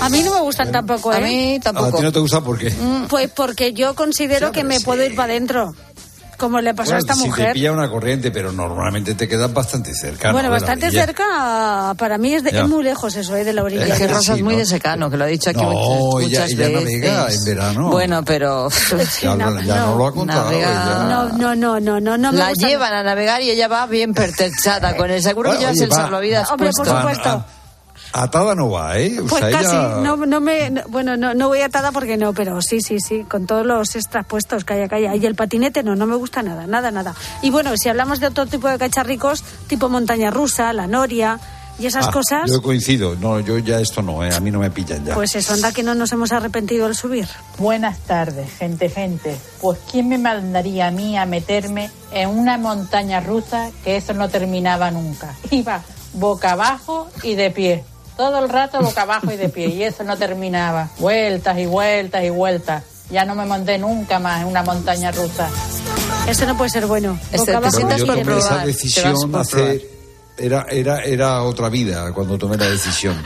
[0.00, 1.16] A mí no me gustan tampoco, ¿eh?
[1.16, 1.96] A mí ¿A tampoco.
[1.98, 2.70] ti no te gusta por qué?
[2.70, 5.74] Mm, Pues porque yo considero que me puedo ir para adentro.
[6.38, 7.52] Como le pasó a esta si te mujer.
[7.54, 10.32] pilla una corriente, pero normalmente te quedas bastante cerca.
[10.32, 10.52] bueno, ¿no?
[10.54, 13.42] bastante cerca, para mí es, de- es muy lejos eso, ¿eh?
[13.42, 13.86] de la orilla.
[13.86, 14.58] Es que Eh, Rosa sí, es muy ¿no?
[14.58, 17.00] de secano, que lo ha dicho aquí No, muchas, ella- muchas ella veces.
[17.00, 17.88] navega en verano.
[17.90, 18.68] Bueno, pero
[19.22, 20.50] Ya, ya no, lo ha contado.
[20.50, 21.06] Navega- ella.
[21.08, 22.68] No, no, no, no, no, no me la gusta.
[22.68, 25.84] llevan a navegar y ella va bien pertrechada con el seguro que Bueno, llevas oye,
[25.84, 25.96] el va.
[25.96, 26.96] salvavidas Hombre, por puesto.
[26.98, 27.28] supuesto.
[27.30, 27.46] A-
[28.12, 29.18] Atada no va, ¿eh?
[29.20, 32.16] O Pues sea, casi, ella- no, no me, no- bueno, no, no voy atada porque
[32.16, 34.98] no, pero sí, sí, sí, con todos los extras puestos hay acá.
[34.98, 37.14] Y el patinete no, no me gusta nada, nada, nada.
[37.42, 41.38] Y bueno, si hablamos de otro tipo de cacharricos, tipo montaña rusa, la noria
[41.78, 43.16] y esas Ah, cosas, Yo coincido.
[43.16, 44.34] No, yo ya esto no, ¿eh?
[44.34, 45.14] A mí no me pillan ya.
[45.14, 47.28] pues eso, anda que no nos hemos arrepentido al subir.
[47.58, 49.36] Buenas tardes, gente, gente.
[49.60, 54.30] Pues ¿quién me mandaría a mí a meterme en una montaña rusa que eso no
[54.30, 55.34] terminaba nunca?
[55.50, 55.82] Iba
[56.14, 57.84] boca abajo y de pie.
[58.16, 59.68] Todo el rato boca abajo y de pie.
[59.68, 60.88] Y eso no terminaba.
[60.98, 62.82] Vueltas y vueltas y vueltas.
[63.10, 65.48] Ya no me monté nunca más en una montaña rusa.
[66.26, 67.18] Eso no puede ser bueno.
[67.32, 69.90] Boca te abajo yo tomé esa probar, te decisión hace...
[70.38, 73.22] Era, era, era otra vida cuando tomé la decisión.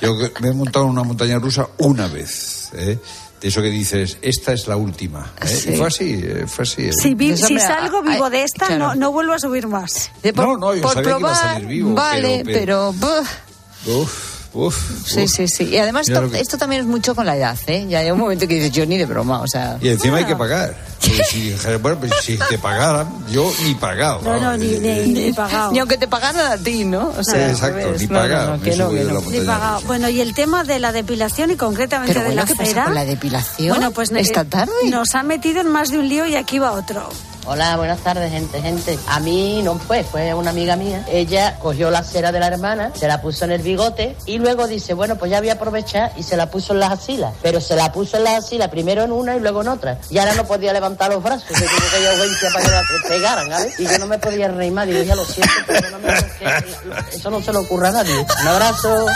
[0.00, 2.70] Yo que- me he montado en una montaña rusa una vez.
[2.74, 2.98] ¿eh?
[3.40, 5.32] De eso que dices, esta es la última.
[5.42, 5.46] ¿eh?
[5.48, 5.70] Sí.
[5.72, 6.82] Y fue así, eh, fue así.
[6.86, 6.92] ¿eh?
[6.92, 8.88] Si, vi- si salgo vivo de esta, claro.
[8.88, 10.10] no, no vuelvo a subir más.
[10.22, 13.98] Por, No, no, yo por sabía que iba a probar, salir vivo, vale, pero- pero...
[13.98, 14.31] Uf.
[14.54, 15.64] Uf, Sí, sí, sí.
[15.64, 17.86] Y además esto, lo que- esto también es mucho con la edad, ¿eh?
[17.88, 19.78] Ya hay un momento que dices, yo ni de broma, o sea...
[19.80, 20.74] Y encima hay que pagar.
[21.00, 24.20] Porque si, bueno, pues si te pagaran, yo ni pagado.
[24.22, 25.72] No, no, ni, ni, ni pagado.
[25.72, 27.12] Ni aunque te pagaran a ti, ¿no?
[27.18, 29.80] O sea, Sí, exacto, ni No, no, pagado.
[29.86, 32.84] Bueno, y el tema de la depilación y concretamente Pero de bueno, la ¿qué pasa
[32.84, 33.76] con la depilación?
[33.76, 34.72] Bueno, pues esta eh, tarde.
[34.90, 37.08] nos ha metido en más de un lío y aquí va otro.
[37.44, 38.96] Hola, buenas tardes, gente, gente.
[39.08, 41.04] A mí no fue, fue una amiga mía.
[41.10, 44.66] Ella cogió la cera de la hermana, se la puso en el bigote y luego
[44.66, 47.32] dice, bueno, pues ya voy a aprovechar y se la puso en las axilas.
[47.42, 49.98] Pero se la puso en las axilas primero en una y luego en otra.
[50.10, 52.70] Y ahora no podía levantar los brazos, se tuvo que ir a urgencia para que
[52.70, 53.80] la pegaran, ¿sabes?
[53.80, 57.42] Y yo no me podía reír más, digo, ya lo siento, perdóname, porque eso no
[57.42, 58.26] se le ocurra a nadie.
[58.42, 59.06] Un abrazo.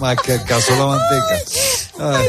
[0.00, 1.34] Más que el caso de la manteca.
[1.98, 2.28] Ay,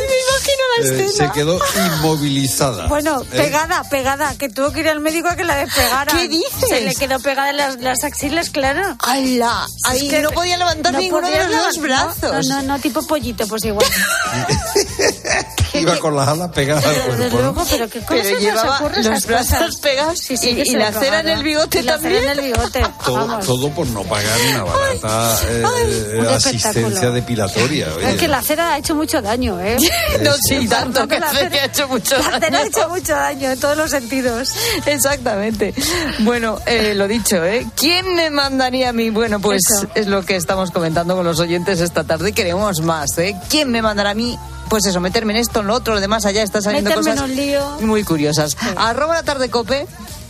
[0.85, 2.87] eh, se quedó inmovilizada.
[2.87, 3.37] Bueno, ¿Eh?
[3.37, 6.11] pegada, pegada, que tuvo que ir al médico a que la despegara.
[6.11, 6.69] ¿Qué dices?
[6.69, 8.97] Se le quedó pegada las, las axilas, claro.
[8.99, 9.65] ¡Hala!
[9.67, 12.47] Es Ay, que no podía levantar ninguno de los dos brazos.
[12.47, 13.85] No, no, no, tipo pollito, pues igual.
[15.79, 17.23] Iba con las alas pegadas al cuerpo.
[17.37, 17.41] ¿no?
[17.41, 19.75] luego, pero qué cosas Pero nos llevaba ocurren los esas brazos cosas?
[19.77, 22.13] pegados Sí, sí, y- la cera en el bigote Y la también.
[22.21, 23.45] cera en el bigote, Todo, vamos.
[23.45, 27.87] todo por no pagar una barata eh, un asistencia depilatoria.
[27.95, 28.09] oye.
[28.11, 29.77] Es que la cera ha hecho mucho daño, ¿eh?
[30.21, 32.65] No, sí, tanto que la cera- que ha hecho mucho La cera ha daño.
[32.67, 34.53] hecho mucho daño en todos los sentidos.
[34.85, 35.73] Exactamente.
[36.19, 37.65] Bueno, eh, lo dicho, ¿eh?
[37.75, 39.09] ¿Quién me mandaría a mí?
[39.09, 39.87] Bueno, pues Eso.
[39.95, 42.31] es lo que estamos comentando con los oyentes esta tarde.
[42.33, 43.35] Queremos más, ¿eh?
[43.49, 44.37] ¿Quién me mandará a mí?
[44.69, 47.29] Pues eso, meterme en esto, en lo otro, lo demás, allá está saliendo Meterme cosas
[47.29, 47.77] lío.
[47.81, 48.55] muy curiosas.
[48.77, 49.87] Arroba la tarde cope.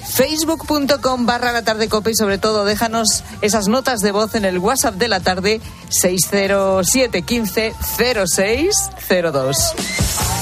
[0.09, 4.57] Facebook.com barra la tarde cope y sobre todo déjanos esas notas de voz en el
[4.57, 7.73] WhatsApp de la tarde 607 15
[8.25, 8.75] 06
[9.31, 10.38] 02.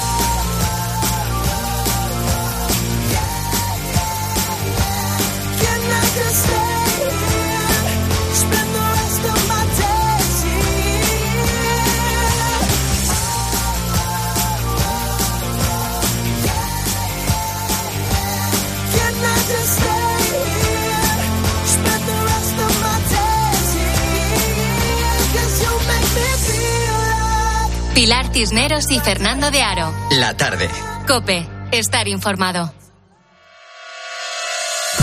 [28.38, 29.92] Cisneros y Fernando de Aro.
[30.12, 30.70] La tarde.
[31.08, 32.72] Cope, estar informado.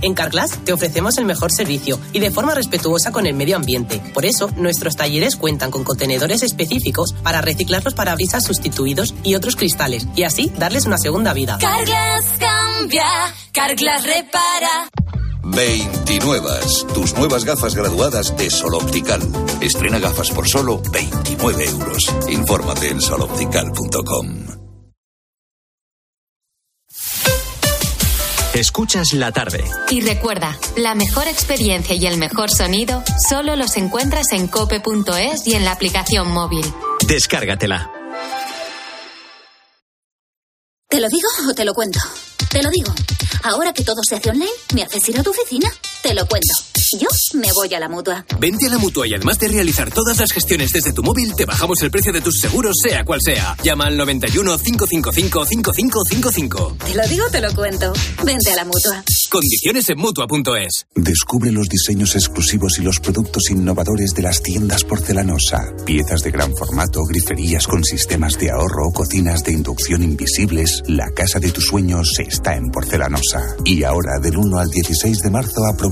[0.00, 4.00] En Carglass te ofrecemos el mejor servicio y de forma respetuosa con el medio ambiente.
[4.14, 9.56] Por eso, nuestros talleres cuentan con contenedores específicos para reciclar los parabrisas sustituidos y otros
[9.56, 11.58] cristales y así darles una segunda vida.
[11.60, 13.06] Carglass cambia,
[13.52, 14.90] Carglass repara.
[15.44, 16.48] 29.
[16.94, 19.20] Tus nuevas gafas graduadas de Sol Optical.
[19.60, 22.12] Estrena gafas por solo 29 euros.
[22.28, 24.61] Infórmate en soloptical.com.
[28.54, 29.64] Escuchas la tarde.
[29.88, 35.54] Y recuerda, la mejor experiencia y el mejor sonido solo los encuentras en cope.es y
[35.54, 36.64] en la aplicación móvil.
[37.06, 37.90] Descárgatela.
[40.86, 41.98] ¿Te lo digo o te lo cuento?
[42.50, 42.92] Te lo digo.
[43.42, 45.70] Ahora que todo se hace online, ¿me haces ir a tu oficina?
[46.02, 46.52] Te lo cuento.
[46.98, 48.26] Yo me voy a la mutua.
[48.38, 51.46] Vente a la mutua y además de realizar todas las gestiones desde tu móvil, te
[51.46, 53.56] bajamos el precio de tus seguros, sea cual sea.
[53.62, 56.76] Llama al 91 555 5555.
[56.84, 57.92] Te lo digo o te lo cuento.
[58.24, 59.04] Vente a la mutua.
[59.30, 60.86] Condiciones en mutua.es.
[60.94, 65.72] Descubre los diseños exclusivos y los productos innovadores de las tiendas porcelanosa.
[65.86, 70.82] Piezas de gran formato, griferías con sistemas de ahorro, cocinas de inducción invisibles.
[70.88, 73.56] La casa de tus sueños está en porcelanosa.
[73.64, 75.91] Y ahora, del 1 al 16 de marzo, aprovecha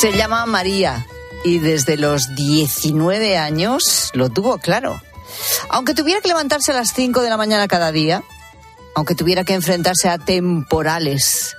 [0.00, 1.06] Se llama María
[1.44, 4.98] y desde los 19 años lo tuvo claro.
[5.68, 8.22] Aunque tuviera que levantarse a las 5 de la mañana cada día,
[8.94, 11.54] aunque tuviera que enfrentarse a temporales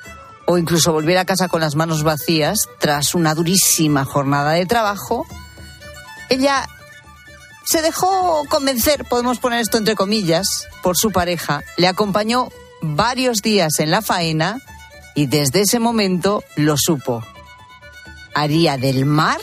[0.48, 5.28] o incluso volver a casa con las manos vacías tras una durísima jornada de trabajo,
[6.30, 6.68] ella
[7.64, 12.50] se dejó convencer, podemos poner esto entre comillas, por su pareja, le acompañó
[12.82, 14.60] varios días en la faena
[15.14, 17.24] y desde ese momento lo supo
[18.34, 19.40] haría del mar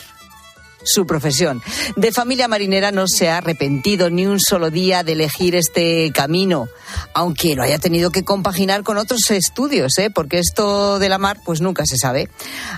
[0.83, 1.61] su profesión.
[1.95, 6.67] De familia marinera no se ha arrepentido ni un solo día de elegir este camino,
[7.13, 10.09] aunque lo haya tenido que compaginar con otros estudios, ¿eh?
[10.09, 12.29] porque esto de la mar pues nunca se sabe.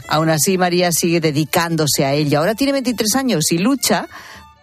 [0.08, 2.40] Aún así, María sigue dedicándose a ella.
[2.40, 4.08] Ahora tiene 23 años y lucha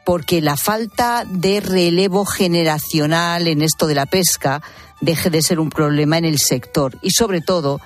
[0.05, 4.63] porque la falta de relevo generacional en esto de la pesca
[5.01, 7.81] deje de ser un problema en el sector y sobre todo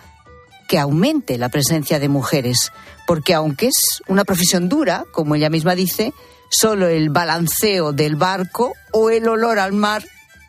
[0.73, 2.73] que aumente la presencia de mujeres,
[3.07, 3.75] porque aunque es
[4.09, 6.15] una profesión dura, como ella misma dice,
[6.49, 10.03] solo el balanceo del barco o el olor al mar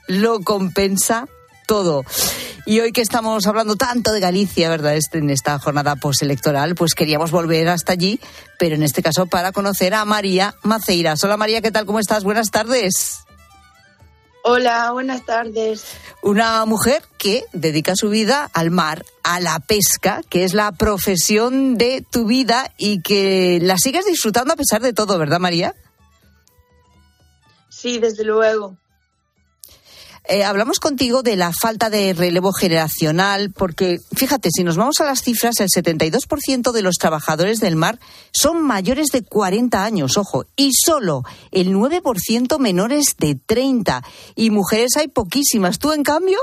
[0.07, 1.28] lo compensa
[1.67, 2.05] todo.
[2.65, 4.95] Y hoy que estamos hablando tanto de Galicia, ¿verdad?
[4.95, 8.21] Este, en esta jornada postelectoral, pues queríamos volver hasta allí,
[8.57, 11.21] pero en este caso para conocer a María Maceiras.
[11.26, 11.86] Hola María, ¿qué tal?
[11.86, 12.24] ¿Cómo estás?
[12.24, 13.26] Buenas tardes.
[14.45, 15.85] Hola, buenas tardes.
[16.21, 21.77] Una mujer que dedica su vida al mar, a la pesca, que es la profesión
[21.77, 25.73] de tu vida y que la sigues disfrutando a pesar de todo, ¿verdad, María?
[27.69, 28.75] Sí, desde luego.
[30.26, 35.03] Eh, hablamos contigo de la falta de relevo generacional, porque fíjate, si nos vamos a
[35.03, 37.99] las cifras, el 72% de los trabajadores del mar
[38.32, 44.01] son mayores de 40 años, ojo, y solo el 9% menores de 30.
[44.36, 45.78] Y mujeres hay poquísimas.
[45.78, 46.39] Tú, en cambio,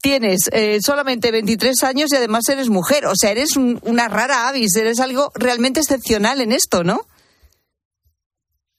[0.00, 3.06] tienes eh, solamente 23 años y además eres mujer.
[3.06, 7.00] O sea, eres un- una rara avis, eres algo realmente excepcional en esto, ¿no?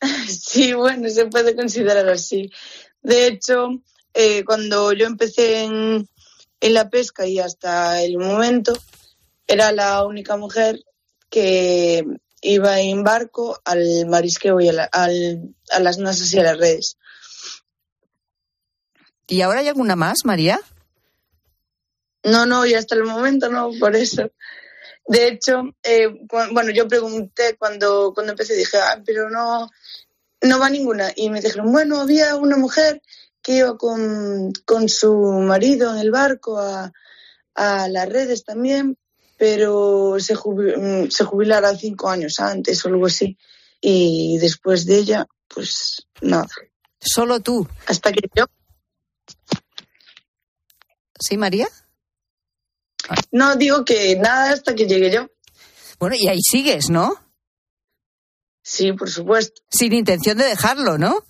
[0.28, 2.50] Sí, bueno, se puede considerar así.
[3.02, 3.70] De hecho,
[4.20, 6.10] eh, cuando yo empecé en,
[6.60, 8.74] en la pesca y hasta el momento,
[9.46, 10.80] era la única mujer
[11.30, 12.04] que
[12.42, 16.58] iba en barco al marisqueo y a, la- al- a las nasas y a las
[16.58, 16.98] redes.
[19.28, 20.60] ¿Y ahora hay alguna más, María?
[22.24, 24.32] No, no, y hasta el momento no, por eso.
[25.08, 29.70] De hecho, eh, cu- bueno, yo pregunté cuando, cuando empecé, dije, ah, pero no,
[30.42, 31.12] no va ninguna.
[31.16, 33.02] Y me dijeron, bueno, había una mujer
[33.48, 36.92] que iba con, con su marido en el barco a,
[37.56, 38.98] a las redes también,
[39.38, 43.38] pero se, jubi- mm, se jubilara cinco años antes o algo así.
[43.80, 46.50] Y después de ella, pues nada.
[47.00, 47.66] Solo tú.
[47.86, 48.48] Hasta que yo.
[51.18, 51.70] ¿Sí, María?
[53.32, 55.30] No, digo que nada hasta que llegue yo.
[56.00, 57.16] Bueno, y ahí sigues, ¿no?
[58.62, 59.62] Sí, por supuesto.
[59.70, 61.24] Sin intención de dejarlo, ¿no?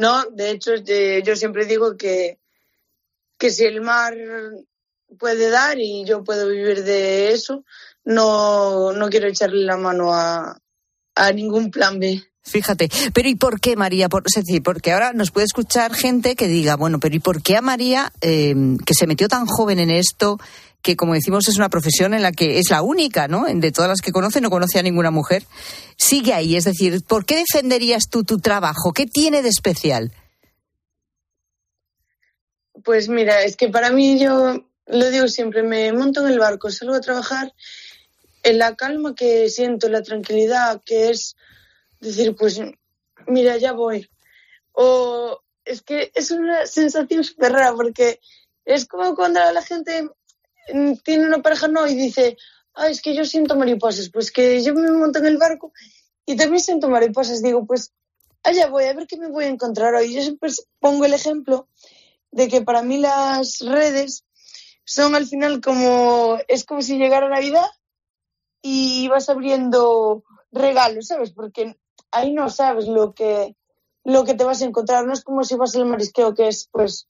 [0.00, 2.38] No, de hecho, de- yo siempre digo que,
[3.38, 4.14] que si el mar
[5.18, 7.64] puede dar y yo puedo vivir de eso,
[8.04, 10.58] no, no quiero echarle la mano a,
[11.16, 12.22] a ningún plan B.
[12.42, 14.08] Fíjate, pero ¿y por qué María?
[14.08, 17.42] Por, es decir, porque ahora nos puede escuchar gente que diga, bueno, pero ¿y por
[17.42, 18.54] qué a María, eh,
[18.86, 20.38] que se metió tan joven en esto,
[20.82, 23.44] que como decimos es una profesión en la que es la única, ¿no?
[23.46, 25.44] De todas las que conoce, no conoce a ninguna mujer.
[25.96, 28.92] Sigue ahí, es decir, ¿por qué defenderías tú tu trabajo?
[28.92, 30.12] ¿Qué tiene de especial?
[32.84, 36.70] Pues mira, es que para mí yo lo digo siempre, me monto en el barco,
[36.70, 37.52] salgo a trabajar
[38.42, 41.36] en la calma que siento, la tranquilidad que es
[42.00, 42.60] decir, pues
[43.26, 44.08] mira, ya voy.
[44.72, 48.20] O es que es una sensación súper rara porque
[48.64, 50.08] es como cuando la gente
[51.04, 52.36] tiene una pareja no y dice,
[52.74, 55.72] ah, es que yo siento mariposas, pues que yo me monto en el barco
[56.26, 57.92] y también siento mariposas, digo, pues
[58.42, 60.14] allá voy, a ver qué me voy a encontrar hoy.
[60.14, 61.68] Yo siempre pongo el ejemplo
[62.30, 64.24] de que para mí las redes
[64.84, 67.66] son al final como, es como si llegara Navidad
[68.62, 71.32] y vas abriendo regalos, ¿sabes?
[71.32, 71.76] Porque
[72.10, 73.56] ahí no sabes lo que,
[74.04, 75.06] lo que te vas a encontrar.
[75.06, 77.08] No es como si vas al marisqueo que es, pues,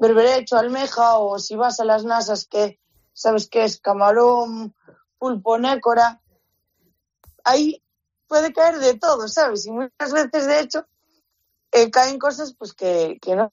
[0.00, 2.80] berberecho, almeja, o si vas a las nasas que
[3.12, 4.74] sabes que es camarón,
[5.18, 6.20] pulpo, nécora.
[7.44, 7.82] Ahí
[8.26, 9.66] puede caer de todo, ¿sabes?
[9.66, 10.86] Y muchas veces, de hecho,
[11.72, 13.52] eh, caen cosas pues que, que no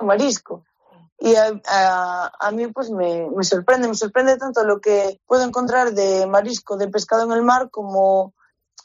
[0.00, 0.64] marisco.
[1.18, 5.92] Y a, a, mí pues me, me, sorprende, me sorprende tanto lo que puedo encontrar
[5.94, 8.34] de marisco, de pescado en el mar, como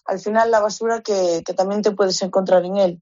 [0.06, 3.02] al final la basura que, que también te puedes encontrar en él.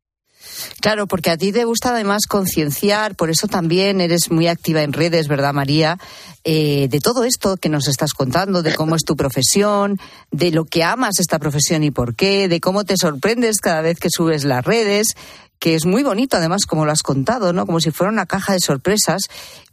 [0.80, 4.94] Claro, porque a ti te gusta además concienciar, por eso también eres muy activa en
[4.94, 6.00] redes, ¿verdad, María?
[6.44, 10.00] Eh, de todo esto que nos estás contando, de cómo es tu profesión,
[10.32, 14.00] de lo que amas esta profesión y por qué, de cómo te sorprendes cada vez
[14.00, 15.16] que subes las redes
[15.60, 17.66] que es muy bonito, además, como lo has contado, ¿no?
[17.66, 19.24] Como si fuera una caja de sorpresas,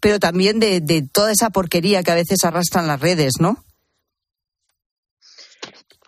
[0.01, 3.64] pero también de, de toda esa porquería que a veces arrastran las redes, ¿no?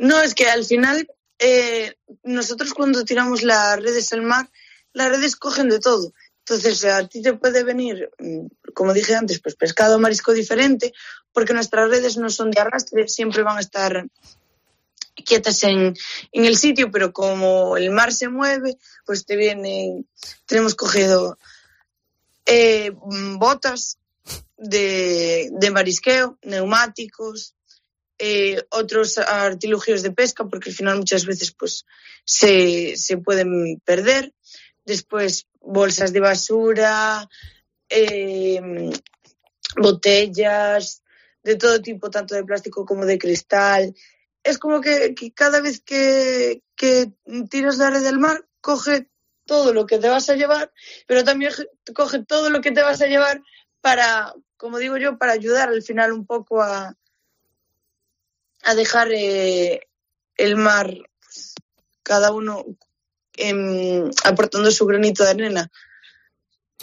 [0.01, 1.07] No, es que al final
[1.39, 4.51] eh, nosotros cuando tiramos las redes al mar,
[4.93, 6.13] las redes cogen de todo.
[6.41, 10.93] Entonces, a ti te puede venir, mm, como dije antes, pues pescado marisco diferente,
[11.33, 14.07] porque nuestras redes no son de arrastre, siempre van a estar
[15.25, 15.95] quietas en,
[16.33, 20.09] en el sitio, pero como el mar se mueve, pues te vienen,
[20.47, 21.39] tenemos cogido
[22.47, 22.93] eh,
[23.37, 23.99] botas
[24.57, 27.55] de, de marisqueo, neumáticos,
[28.19, 31.85] eh, otros artilugios de pesca, porque al final muchas veces pues
[32.25, 34.33] se, se pueden perder.
[34.85, 37.29] Después bolsas de basura,
[37.89, 38.91] eh,
[39.77, 41.03] botellas,
[41.43, 43.95] de todo tipo, tanto de plástico como de cristal,
[44.43, 46.63] es como que, cada vez que,
[47.51, 49.09] tiras la red del mar, coge
[49.45, 50.73] todo lo que te vas a llevar,
[51.07, 51.53] pero también
[51.95, 53.43] coge todo lo que te vas a llevar
[53.81, 56.97] para, como digo yo, para ayudar al final un poco a,
[58.65, 59.89] a dejar eh,
[60.37, 60.93] el mar,
[61.23, 61.55] pues,
[62.03, 62.65] cada uno
[63.37, 65.71] em, aportando su granito de arena.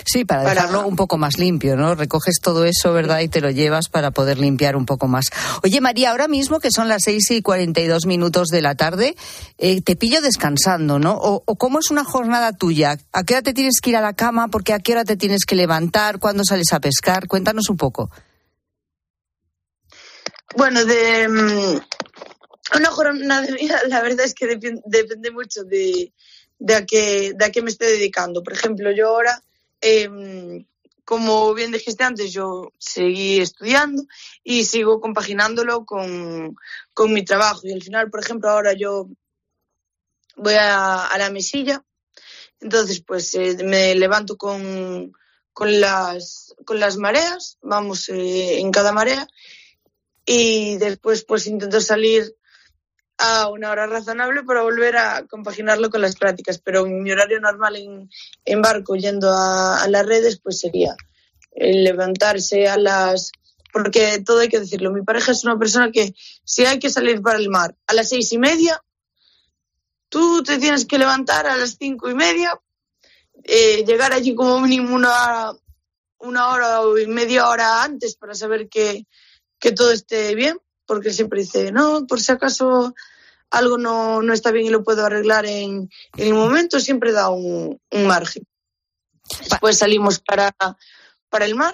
[0.03, 1.95] Sí, para, dejarlo un poco más limpio, ¿no?
[1.95, 3.21] Recoges todo eso, ¿verdad?
[3.21, 5.27] Y te lo llevas para poder limpiar un poco más.
[5.63, 8.75] Oye, María, ahora mismo que son las seis y cuarenta y dos minutos de la
[8.75, 9.15] tarde,
[9.57, 11.17] eh, te pillo descansando, ¿no?
[11.17, 12.97] O, cómo es una jornada tuya?
[13.13, 14.49] ¿A qué hora te tienes que ir a la cama?
[14.49, 16.19] Porque a qué hora te tienes que levantar?
[16.19, 17.27] ¿Cuándo sales a pescar?
[17.29, 18.11] Cuéntanos un poco.
[20.55, 26.13] Bueno, de mm, una jornada mía, la verdad es que depende, mucho de,
[26.59, 28.43] de, a qué, de a qué me esté dedicando.
[28.43, 29.41] Por ejemplo, yo ahora
[29.81, 30.65] eh,
[31.05, 34.03] como bien dijiste antes, yo seguí estudiando
[34.43, 36.55] y sigo compaginándolo con,
[36.93, 37.61] con, mi trabajo.
[37.63, 39.07] Y al final, por ejemplo, ahora yo
[40.35, 41.83] voy a, a la mesilla,
[42.59, 45.13] entonces pues eh, me levanto con,
[45.53, 49.27] con, las, con las mareas, vamos eh, en cada marea,
[50.25, 52.35] y después pues intento salir
[53.17, 56.59] a una hora razonable para volver a compaginarlo con las prácticas.
[56.59, 58.09] Pero mi horario normal en,
[58.43, 60.95] en barco yendo a, las redes pues sería
[61.51, 63.31] el levantarse a las...
[63.71, 66.13] Porque todo hay que decirlo, mi pareja es una persona que
[66.45, 68.81] si hay que salir para el mar a las seis y media,
[70.07, 72.57] tú te tienes que levantar a las cinco y media,
[73.43, 75.51] eh, llegar allí como mínimo una,
[76.19, 79.05] una hora o media hora antes para saber que,
[79.65, 82.93] que todo esté bien porque siempre dice, no, por si acaso
[83.49, 87.29] algo no, no está bien y lo puedo arreglar en, en el momento, siempre da
[87.29, 88.43] un, un, margen.
[89.49, 90.55] Después salimos para,
[91.29, 91.73] para el mar,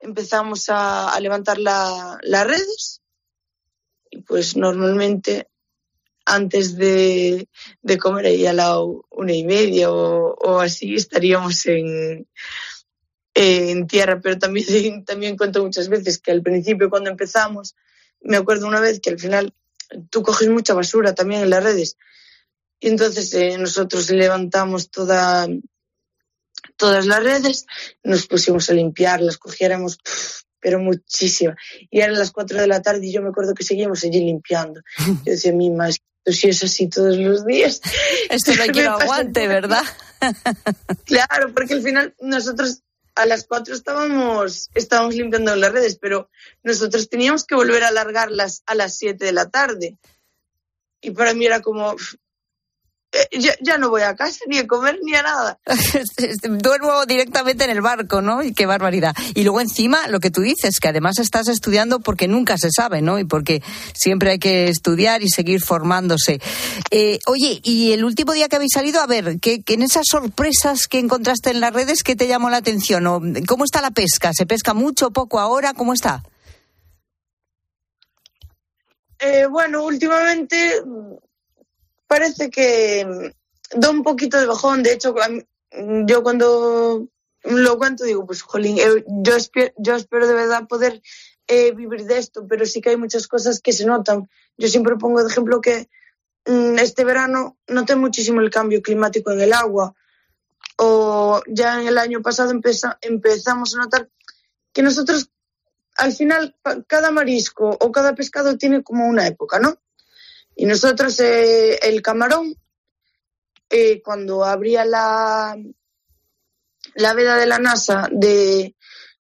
[0.00, 3.02] empezamos a, a levantar la, las redes
[4.10, 5.46] y pues normalmente
[6.24, 7.48] antes de,
[7.82, 12.26] de comer ahí a la una y media o, o así estaríamos en,
[13.40, 17.74] en tierra, pero también, también cuento muchas veces que al principio cuando empezamos
[18.20, 19.54] me acuerdo una vez que al final
[20.10, 21.96] tú coges mucha basura también en las redes.
[22.80, 25.46] Y entonces eh, nosotros levantamos toda,
[26.76, 27.66] todas las redes,
[28.02, 29.98] nos pusimos a limpiarlas, cogiéramos
[30.60, 31.56] pero muchísima.
[31.90, 34.82] Y eran las 4 de la tarde y yo me acuerdo que seguíamos allí limpiando.
[35.24, 37.80] Yo decía, mi más, si es así todos los días.
[38.28, 39.82] Esto no hay que lo aguante, ¿verdad?
[41.04, 42.82] claro, porque al final nosotros
[43.14, 46.30] a las 4 estábamos, estábamos limpiando las redes, pero
[46.62, 49.98] nosotros teníamos que volver a alargarlas a las 7 de la tarde.
[51.00, 51.96] Y para mí era como,
[53.32, 55.58] ya, ya, no voy a casa ni a comer ni a nada.
[56.42, 58.42] Duermo directamente en el barco, ¿no?
[58.42, 59.14] Y qué barbaridad.
[59.34, 63.02] Y luego encima lo que tú dices, que además estás estudiando porque nunca se sabe,
[63.02, 63.18] ¿no?
[63.18, 63.62] Y porque
[63.94, 66.40] siempre hay que estudiar y seguir formándose.
[66.90, 70.86] Eh, oye, y el último día que habéis salido, a ver, que, en esas sorpresas
[70.86, 73.06] que encontraste en las redes, ¿qué te llamó la atención?
[73.08, 74.32] ¿O ¿Cómo está la pesca?
[74.32, 75.74] ¿Se pesca mucho, poco ahora?
[75.74, 76.22] ¿Cómo está?
[79.18, 80.82] Eh, bueno, últimamente
[82.10, 84.82] parece que mm, da un poquito de bajón.
[84.82, 85.14] De hecho,
[86.06, 87.06] yo cuando
[87.44, 91.00] lo cuento digo, pues, jolín, eh, yo, espero, yo espero de verdad poder
[91.46, 94.28] eh, vivir de esto, pero sí que hay muchas cosas que se notan.
[94.58, 95.88] Yo siempre pongo de ejemplo que
[96.46, 99.94] mm, este verano noté muchísimo el cambio climático en el agua.
[100.78, 104.08] O ya en el año pasado empezamos a notar
[104.72, 105.30] que nosotros,
[105.96, 106.56] al final,
[106.88, 109.78] cada marisco o cada pescado tiene como una época, ¿no?
[110.60, 112.54] Y nosotros, eh, el camarón,
[113.70, 115.56] eh, cuando abría la,
[116.96, 118.76] la veda de la NASA de,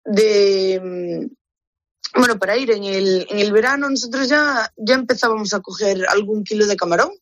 [0.04, 5.60] de mm, bueno, para ir en el, en el verano, nosotros ya, ya empezábamos a
[5.60, 7.12] coger algún kilo de camarón.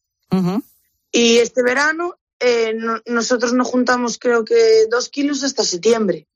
[1.13, 6.27] Y este verano eh, nosotros nos juntamos creo que dos kilos hasta septiembre.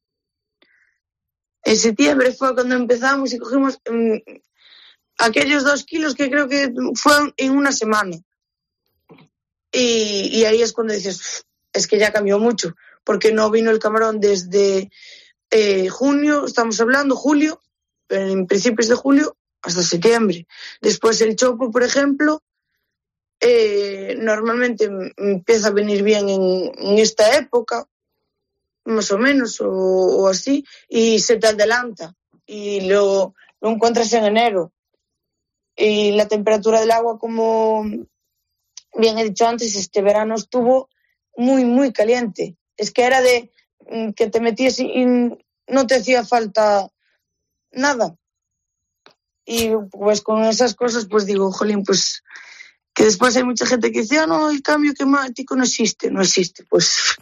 [1.64, 4.16] En septiembre fue cuando empezamos y cogimos, mm,
[5.22, 8.16] aquellos dos kilos que creo que fueron en una semana.
[9.70, 14.20] Y, ahí es cuando dices, es que ya cambió mucho, porque no vino el camarón
[14.20, 14.90] desde
[15.50, 17.62] eh, junio, estamos hablando, julio,
[18.08, 20.46] en principios de julio, hasta septiembre.
[20.80, 22.42] Después el chopo, por ejemplo,
[23.40, 27.86] eh, normalmente empieza a venir bien en, esta época,
[28.84, 32.14] más o menos, o, así, y se te adelanta
[32.44, 34.72] y lo, lo encuentras en enero
[35.76, 37.84] y la temperatura del agua, como
[38.94, 40.88] bien he dicho antes, este verano estuvo
[41.36, 42.56] muy, muy caliente.
[42.76, 43.50] Es que era de
[43.90, 45.04] mm, que te metías y
[45.66, 46.90] no te hacía falta
[47.70, 48.16] nada.
[49.44, 52.22] Y pues con esas cosas, pues digo, jolín, pues
[52.94, 56.20] que después hay mucha gente que dice, ah, no, el cambio climático no existe, no
[56.20, 56.64] existe.
[56.68, 57.16] Pues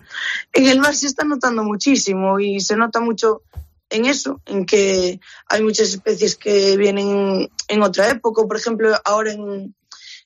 [0.53, 3.43] en el mar se está notando muchísimo y se nota mucho
[3.91, 9.33] en eso, en que hay muchas especies que vienen en otra época, por ejemplo, ahora
[9.33, 9.75] en,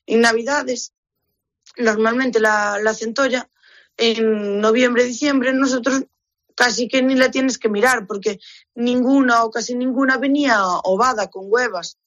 [0.07, 0.93] Navidades,
[1.77, 3.49] normalmente la, la centolla,
[3.97, 6.03] en noviembre, diciembre, nosotros
[6.53, 8.39] casi que ni la tienes que mirar, porque
[8.75, 11.97] ninguna o casi ninguna venía ovada con huevas.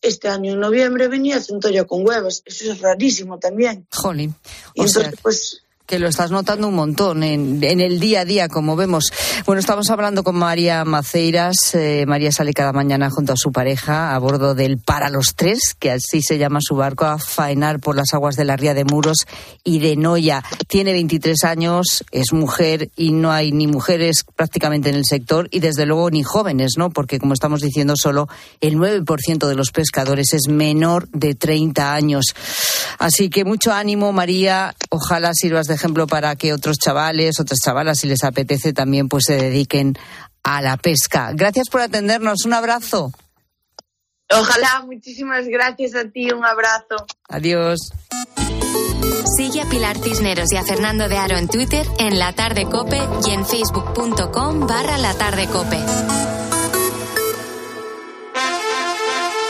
[0.00, 2.42] Este año en noviembre venía centolla con huevas.
[2.46, 3.86] Eso es rarísimo también.
[3.90, 4.34] Jolín.
[4.74, 9.10] Entonces, pues que lo estás notando un montón en, el día a día, como vemos.
[9.44, 11.74] Bueno, estamos hablando con María Maceiras.
[11.74, 15.74] Eh, María sale cada mañana junto a su pareja a bordo del Para los Tres,
[15.76, 18.84] que así se llama su barco, a faenar por las aguas de la Ría de
[18.84, 19.26] Muros
[19.64, 20.44] y de Noya.
[20.68, 25.58] Tiene 23 años, es mujer y no hay ni mujeres prácticamente en el sector y
[25.58, 26.90] desde luego ni jóvenes, ¿no?
[26.90, 28.28] Porque como estamos diciendo, solo
[28.60, 32.26] el 9% de los pescadores es menor de 30 años.
[33.00, 34.76] Así que mucho ánimo, María.
[34.90, 39.24] Ojalá sirvas de ejemplo, para que otros chavales, otras chavalas, si les apetece, también pues
[39.26, 39.94] se dediquen
[40.42, 41.32] a la pesca.
[41.34, 42.44] Gracias por atendernos.
[42.44, 43.12] Un abrazo.
[44.30, 46.30] Ojalá, muchísimas gracias a ti.
[46.30, 47.06] Un abrazo.
[47.28, 47.78] Adiós.
[49.36, 53.00] Sigue a Pilar Cisneros y a Fernando de Aro en Twitter, en La Tarde Cope
[53.26, 55.78] y en facebook.com barra La Tarde Cope.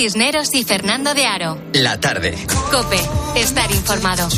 [0.00, 1.58] Pilar Tisneros y Fernando de Aro.
[1.74, 2.34] La tarde.
[2.70, 2.98] Cope,
[3.36, 4.28] estar informado.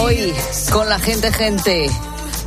[0.00, 0.34] Hoy,
[0.72, 1.90] con la gente, gente.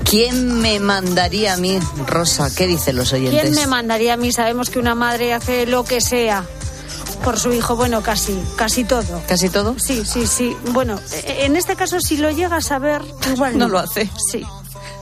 [0.06, 1.78] ¿Quién me mandaría a mí,
[2.08, 2.50] Rosa?
[2.56, 3.40] ¿Qué dicen los oyentes?
[3.40, 4.32] ¿Quién me mandaría a mí?
[4.32, 6.48] Sabemos que una madre hace lo que sea
[7.24, 9.22] por su hijo, bueno, casi, casi todo.
[9.28, 9.76] ¿Casi todo?
[9.80, 10.56] Sí, sí, sí.
[10.72, 13.02] Bueno, en este caso, si lo llega a saber,
[13.34, 14.10] igual No lo hace.
[14.32, 14.44] Sí.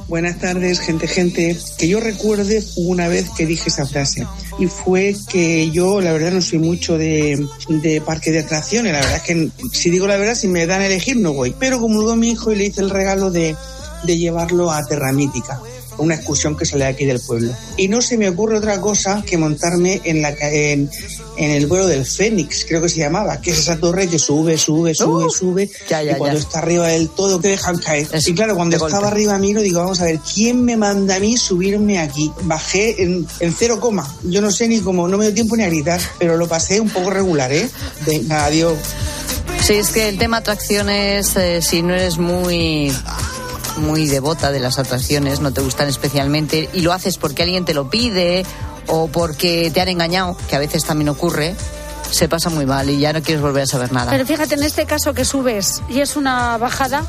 [0.08, 1.58] Buenas tardes, gente, gente.
[1.78, 4.26] Que yo recuerde una vez que dije esa frase.
[4.58, 8.94] Y fue que yo, la verdad, no soy mucho de, de parque de atracciones.
[8.94, 11.54] La verdad es que, si digo la verdad, si me dan a elegir, no voy.
[11.60, 13.56] Pero comulgó mi hijo y le hice el regalo de,
[14.04, 15.60] de llevarlo a Terra Mítica
[15.98, 17.54] una excursión que sale aquí del pueblo.
[17.78, 20.90] Y no se me ocurre otra cosa que montarme en, la, en,
[21.38, 24.58] en el vuelo del Fénix, creo que se llamaba, que es esa torre que sube,
[24.58, 25.70] sube, sube, Uh, sube.
[25.90, 26.44] ya, ya, y cuando ya.
[26.44, 28.08] está arriba del todo te dejan caer.
[28.26, 29.08] y claro, cuando estaba golpe.
[29.08, 32.32] arriba miro, digo, vamos a ver, ¿quién me manda a mí subirme aquí?
[32.44, 34.08] Bajé en, en cero coma.
[34.24, 36.80] Yo no sé ni cómo, no me dio tiempo ni a gritar, pero lo pasé
[36.80, 37.70] un poco regular, ¿eh?
[38.06, 38.78] Venga, adiós.
[39.62, 42.92] Sí, es que el tema atracciones, eh, si no eres muy
[43.78, 47.74] muy devota de las atracciones, no te gustan especialmente y lo haces porque alguien te
[47.74, 48.46] lo pide
[48.88, 51.56] o porque te han engañado, que a veces también ocurre,
[52.12, 54.12] se pasa muy mal y ya no quieres volver a saber nada.
[54.12, 57.04] Pero fíjate, en este caso que subes y es una bajada.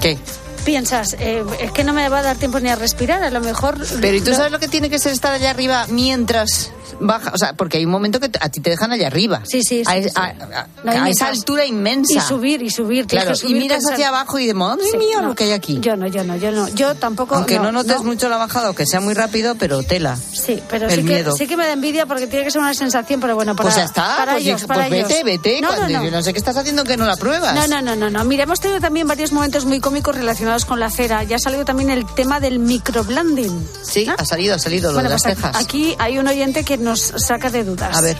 [0.00, 0.18] ¿Qué?
[0.64, 3.40] piensas, eh, es que no me va a dar tiempo ni a respirar, a lo
[3.40, 3.78] mejor...
[4.00, 7.30] Pero ¿y tú lo- sabes lo que tiene que ser estar allá arriba mientras baja?
[7.34, 9.42] O sea, porque hay un momento que a ti te dejan allá arriba.
[9.44, 12.14] Sí, sí, sí, a- esa altura inmensa.
[12.14, 13.06] Y subir, y subir.
[13.06, 15.28] Claro, que y subir miras pensando- hacia abajo y de madre Sí, mía no.
[15.28, 15.78] lo que hay aquí.
[15.80, 16.68] Yo no, yo no, yo no.
[16.68, 17.34] Yo tampoco...
[17.36, 20.16] Aunque no, notes mucho la bajada que sea muy rápido, pero tela.
[20.16, 21.36] Sí, pero el sí que, miedo.
[21.36, 23.76] sí que me da envidia porque tiene que ser una sensación, pero bueno, para, pues
[23.76, 25.24] ya está, para pues, ellos, dije, para pues vete, ellos.
[25.24, 25.60] vete.
[25.60, 26.04] No, cuando- no, no.
[26.04, 27.54] Yo no sé qué estás haciendo que no la pruebas.
[27.54, 28.24] No, no, no, no, no.
[28.24, 31.22] Mira, hemos tenido también varios momentos muy cómicos relacionados con la cera.
[31.24, 33.68] Ya ha salido también el tema del microblending.
[33.82, 35.56] Sí, ha salido, ha salido, lo Bueno, de las pues cejas.
[35.56, 37.96] aquí hay un oyente que nos saca de dudas.
[37.96, 38.16] A ver.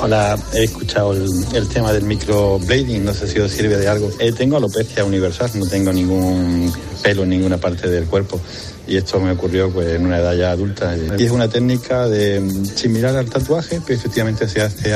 [0.00, 4.10] Hola, he escuchado el, el tema del microblading, no sé si os sirve de algo.
[4.18, 6.72] Eh, tengo alopecia universal, no tengo ningún
[7.02, 8.40] pelo en ninguna parte del cuerpo
[8.86, 10.94] y esto me ocurrió pues, en una edad ya adulta.
[10.96, 12.42] Y es una técnica de
[12.74, 14.92] similar al tatuaje, que efectivamente se hace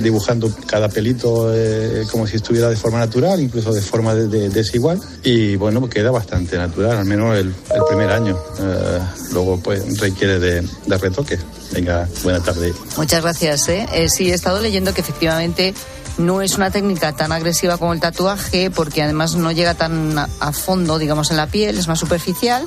[0.00, 5.00] dibujando cada pelito eh, como si estuviera de forma natural, incluso de forma desigual.
[5.22, 7.54] Y bueno, pues queda bastante natural, al menos el,
[7.88, 8.38] primer año.
[8.60, 8.98] Eh,
[9.32, 11.38] luego pues requiere de, de retoque.
[11.72, 12.72] Venga, buena tarde.
[12.96, 13.68] Muchas gracias.
[13.68, 13.86] ¿eh?
[13.92, 14.08] ¿eh?
[14.08, 15.74] sí, he estado leyendo que efectivamente
[16.18, 20.52] no es una técnica tan agresiva como el tatuaje porque además no llega tan a
[20.52, 22.66] fondo, digamos, en la piel, es más superficial,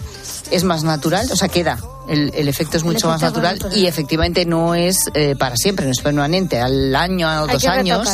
[0.52, 1.78] es más natural, o sea, queda
[2.10, 6.02] el, efecto es mucho más natural, y efectivamente no es eh, para siempre, no es
[6.02, 6.60] permanente.
[6.60, 8.08] Al año, a dos años.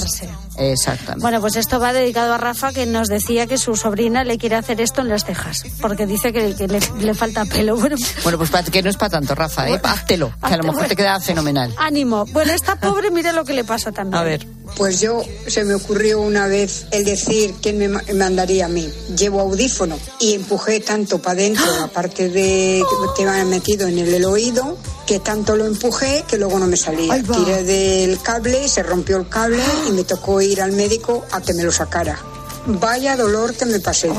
[0.58, 1.22] Exactamente.
[1.22, 4.56] Bueno, pues esto va dedicado a Rafa, que nos decía que su sobrina le quiere
[4.56, 6.56] hacer esto en las cejas, porque dice que,
[7.00, 7.76] le, falta pelo.
[7.86, 9.80] Bueno, bueno pues que no es para tanto, Rafa, ¿eh?
[9.84, 11.74] Háztelo, que a lo mejor te queda fenomenal.
[11.78, 12.26] Ánimo.
[12.32, 14.22] Bueno, esta pobre, mira lo que le pasa también.
[14.22, 14.55] A ver.
[14.76, 18.89] Pues yo se me ocurrió una vez el decir quién me mandaría a mí.
[19.18, 22.84] Llevo audífono y empujé tanto para adentro, aparte de
[23.16, 26.78] que me han metido en el oído, que tanto lo empujé que luego no me
[26.78, 27.22] salía.
[27.24, 31.53] Tiré del cable, se rompió el cable y me tocó ir al médico a que
[31.53, 32.20] me lo sacara.
[32.68, 34.09] Vaya dolor que me pasé.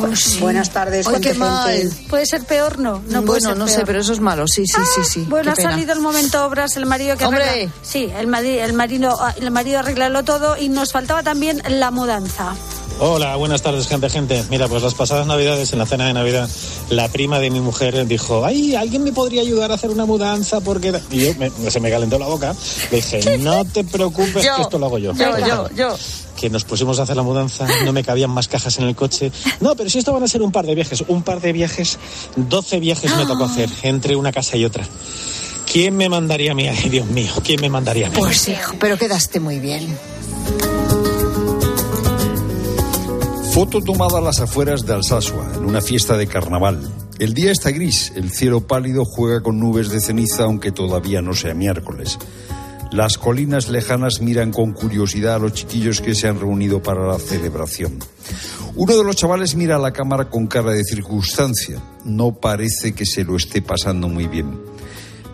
[0.41, 1.91] Buenas tardes, Ay, qué mal.
[2.09, 3.03] Puede ser peor, no.
[3.09, 4.47] no puede bueno, no sé, pero eso es malo.
[4.47, 5.27] Sí, sí, sí, sí.
[5.29, 7.71] Bueno, ha salido el momento obras, el marido que ¡Hombre!
[7.83, 12.55] Sí, el, marido, el marido arreglarlo todo y nos faltaba también la mudanza.
[12.99, 14.43] Hola, buenas tardes, gente, gente.
[14.49, 16.49] Mira, pues las pasadas navidades, en la cena de Navidad,
[16.89, 20.63] la prima de mi mujer dijo, ay, ¿alguien me podría ayudar a hacer una mudanza?
[20.63, 20.99] Porque...
[21.11, 21.33] Y yo,
[21.71, 22.55] se me calentó la boca.
[22.91, 25.13] Le dije, no te preocupes, que esto lo hago yo.
[25.13, 25.95] Yo, yo, yo.
[26.41, 29.31] Que nos pusimos a hacer la mudanza, no me cabían más cajas en el coche.
[29.61, 31.99] No, pero si esto van a ser un par de viajes, un par de viajes,
[32.37, 34.87] 12 viajes me tocó hacer entre una casa y otra.
[35.71, 36.67] ¿Quién me mandaría a mí?
[36.67, 38.17] Ay, Dios mío, ¿quién me mandaría a mí?
[38.17, 39.99] Pues hijo, pero quedaste muy bien.
[43.57, 46.93] Foto tomada a las afueras de Alsasua, en una fiesta de carnaval.
[47.19, 51.33] El día está gris, el cielo pálido juega con nubes de ceniza, aunque todavía no
[51.33, 52.19] sea miércoles.
[52.93, 57.19] Las colinas lejanas miran con curiosidad a los chiquillos que se han reunido para la
[57.19, 57.99] celebración.
[58.75, 61.81] Uno de los chavales mira a la cámara con cara de circunstancia.
[62.05, 64.76] No parece que se lo esté pasando muy bien.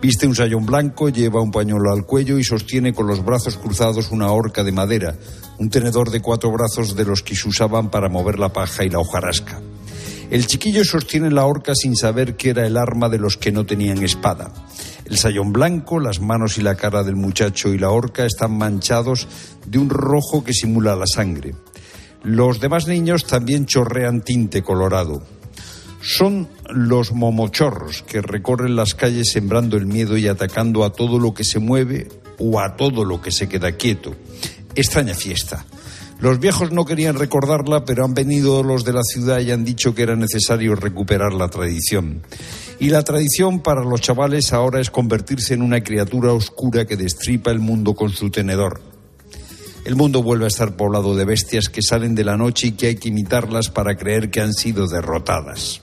[0.03, 4.11] Viste un sayón blanco, lleva un pañuelo al cuello y sostiene con los brazos cruzados
[4.11, 5.15] una horca de madera,
[5.59, 8.89] un tenedor de cuatro brazos de los que se usaban para mover la paja y
[8.89, 9.61] la hojarasca.
[10.29, 13.65] El chiquillo sostiene la horca sin saber que era el arma de los que no
[13.65, 14.51] tenían espada.
[15.05, 19.29] El sayón blanco, las manos y la cara del muchacho y la horca están manchados
[19.65, 21.55] de un rojo que simula la sangre.
[22.23, 25.23] Los demás niños también chorrean tinte colorado.
[26.03, 31.33] Son los momochorros que recorren las calles sembrando el miedo y atacando a todo lo
[31.33, 34.13] que se mueve o a todo lo que se queda quieto
[34.75, 35.65] extraña fiesta.
[36.19, 39.93] Los viejos no querían recordarla, pero han venido los de la ciudad y han dicho
[39.93, 42.23] que era necesario recuperar la tradición.
[42.79, 47.51] Y la tradición para los chavales ahora es convertirse en una criatura oscura que destripa
[47.51, 48.81] el mundo con su tenedor.
[49.85, 52.87] El mundo vuelve a estar poblado de bestias que salen de la noche y que
[52.87, 55.82] hay que imitarlas para creer que han sido derrotadas.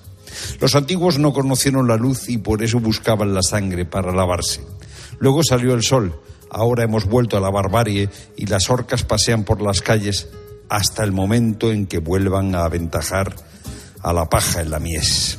[0.61, 4.61] Los antiguos no conocieron la luz y por eso buscaban la sangre para lavarse.
[5.19, 6.21] Luego salió el sol
[6.51, 10.29] Ahora hemos vuelto a la barbarie y las orcas pasean por las calles
[10.69, 13.37] hasta el momento en que vuelvan a aventajar
[14.03, 15.39] a la paja en la mies.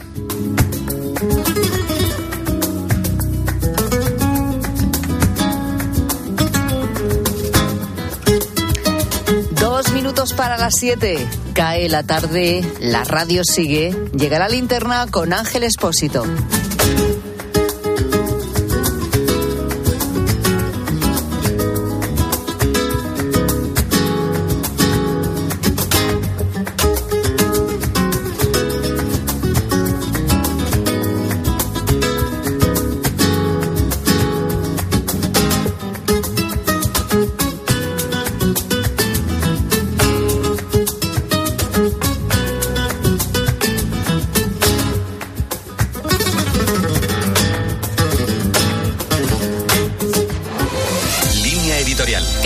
[10.30, 11.18] Para las siete.
[11.54, 13.96] Cae la tarde, la radio sigue.
[14.14, 16.24] Llega la linterna con Ángel Espósito.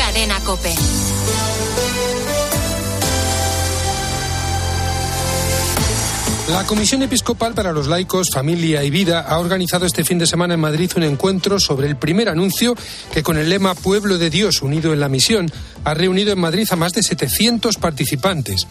[0.08, 0.74] Arena Cope.
[6.76, 10.60] Comisión Episcopal para los Laicos, Familia y Vida ha organizado este fin de semana en
[10.60, 12.76] Madrid un encuentro sobre el primer anuncio
[13.14, 15.52] que con el lema Pueblo de Dios unido en la misión
[15.84, 18.68] ha reunido en Madrid a más de 700 participantes.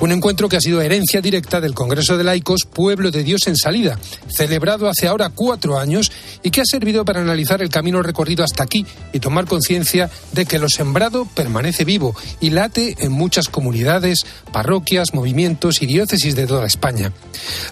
[0.00, 3.56] Un encuentro que ha sido herencia directa del Congreso de Laicos Pueblo de Dios en
[3.56, 3.98] Salida,
[4.28, 6.10] celebrado hace ahora cuatro años
[6.42, 10.46] y que ha servido para analizar el camino recorrido hasta aquí y tomar conciencia de
[10.46, 16.46] que lo sembrado permanece vivo y late en muchas comunidades, parroquias, movimientos y diócesis de
[16.46, 17.05] toda España.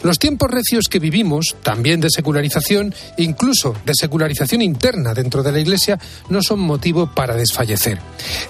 [0.03, 5.61] Los tiempos recios que vivimos, también de secularización, incluso de secularización interna dentro de la
[5.61, 7.99] Iglesia, no son motivo para desfallecer.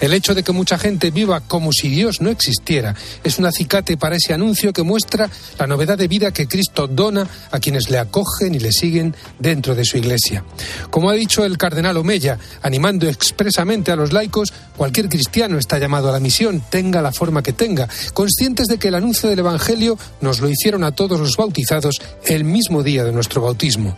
[0.01, 3.97] El hecho de que mucha gente viva como si Dios no existiera es un acicate
[3.97, 7.99] para ese anuncio que muestra la novedad de vida que Cristo dona a quienes le
[7.99, 10.45] acogen y le siguen dentro de su Iglesia.
[10.91, 16.09] Como ha dicho el cardenal Omeya, animando expresamente a los laicos, cualquier cristiano está llamado
[16.09, 19.99] a la misión, tenga la forma que tenga, conscientes de que el anuncio del Evangelio
[20.21, 23.97] nos lo hicieron a todos los bautizados el mismo día de nuestro bautismo.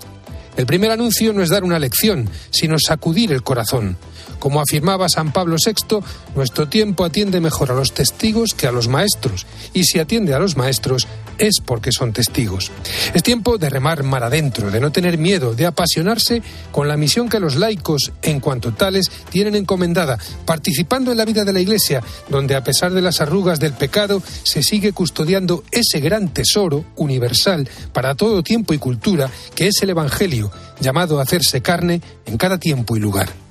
[0.57, 3.97] El primer anuncio no es dar una lección, sino sacudir el corazón.
[4.39, 5.99] Como afirmaba San Pablo VI,
[6.35, 10.39] nuestro tiempo atiende mejor a los testigos que a los maestros, y si atiende a
[10.39, 11.07] los maestros
[11.39, 12.71] es porque son testigos.
[13.15, 17.29] Es tiempo de remar mar adentro, de no tener miedo, de apasionarse con la misión
[17.29, 22.03] que los laicos, en cuanto tales, tienen encomendada, participando en la vida de la Iglesia,
[22.29, 27.69] donde a pesar de las arrugas del pecado se sigue custodiando ese gran tesoro universal
[27.93, 32.59] para todo tiempo y cultura, que es el Evangelio, llamado a hacerse carne en cada
[32.59, 33.46] tiempo y lugar.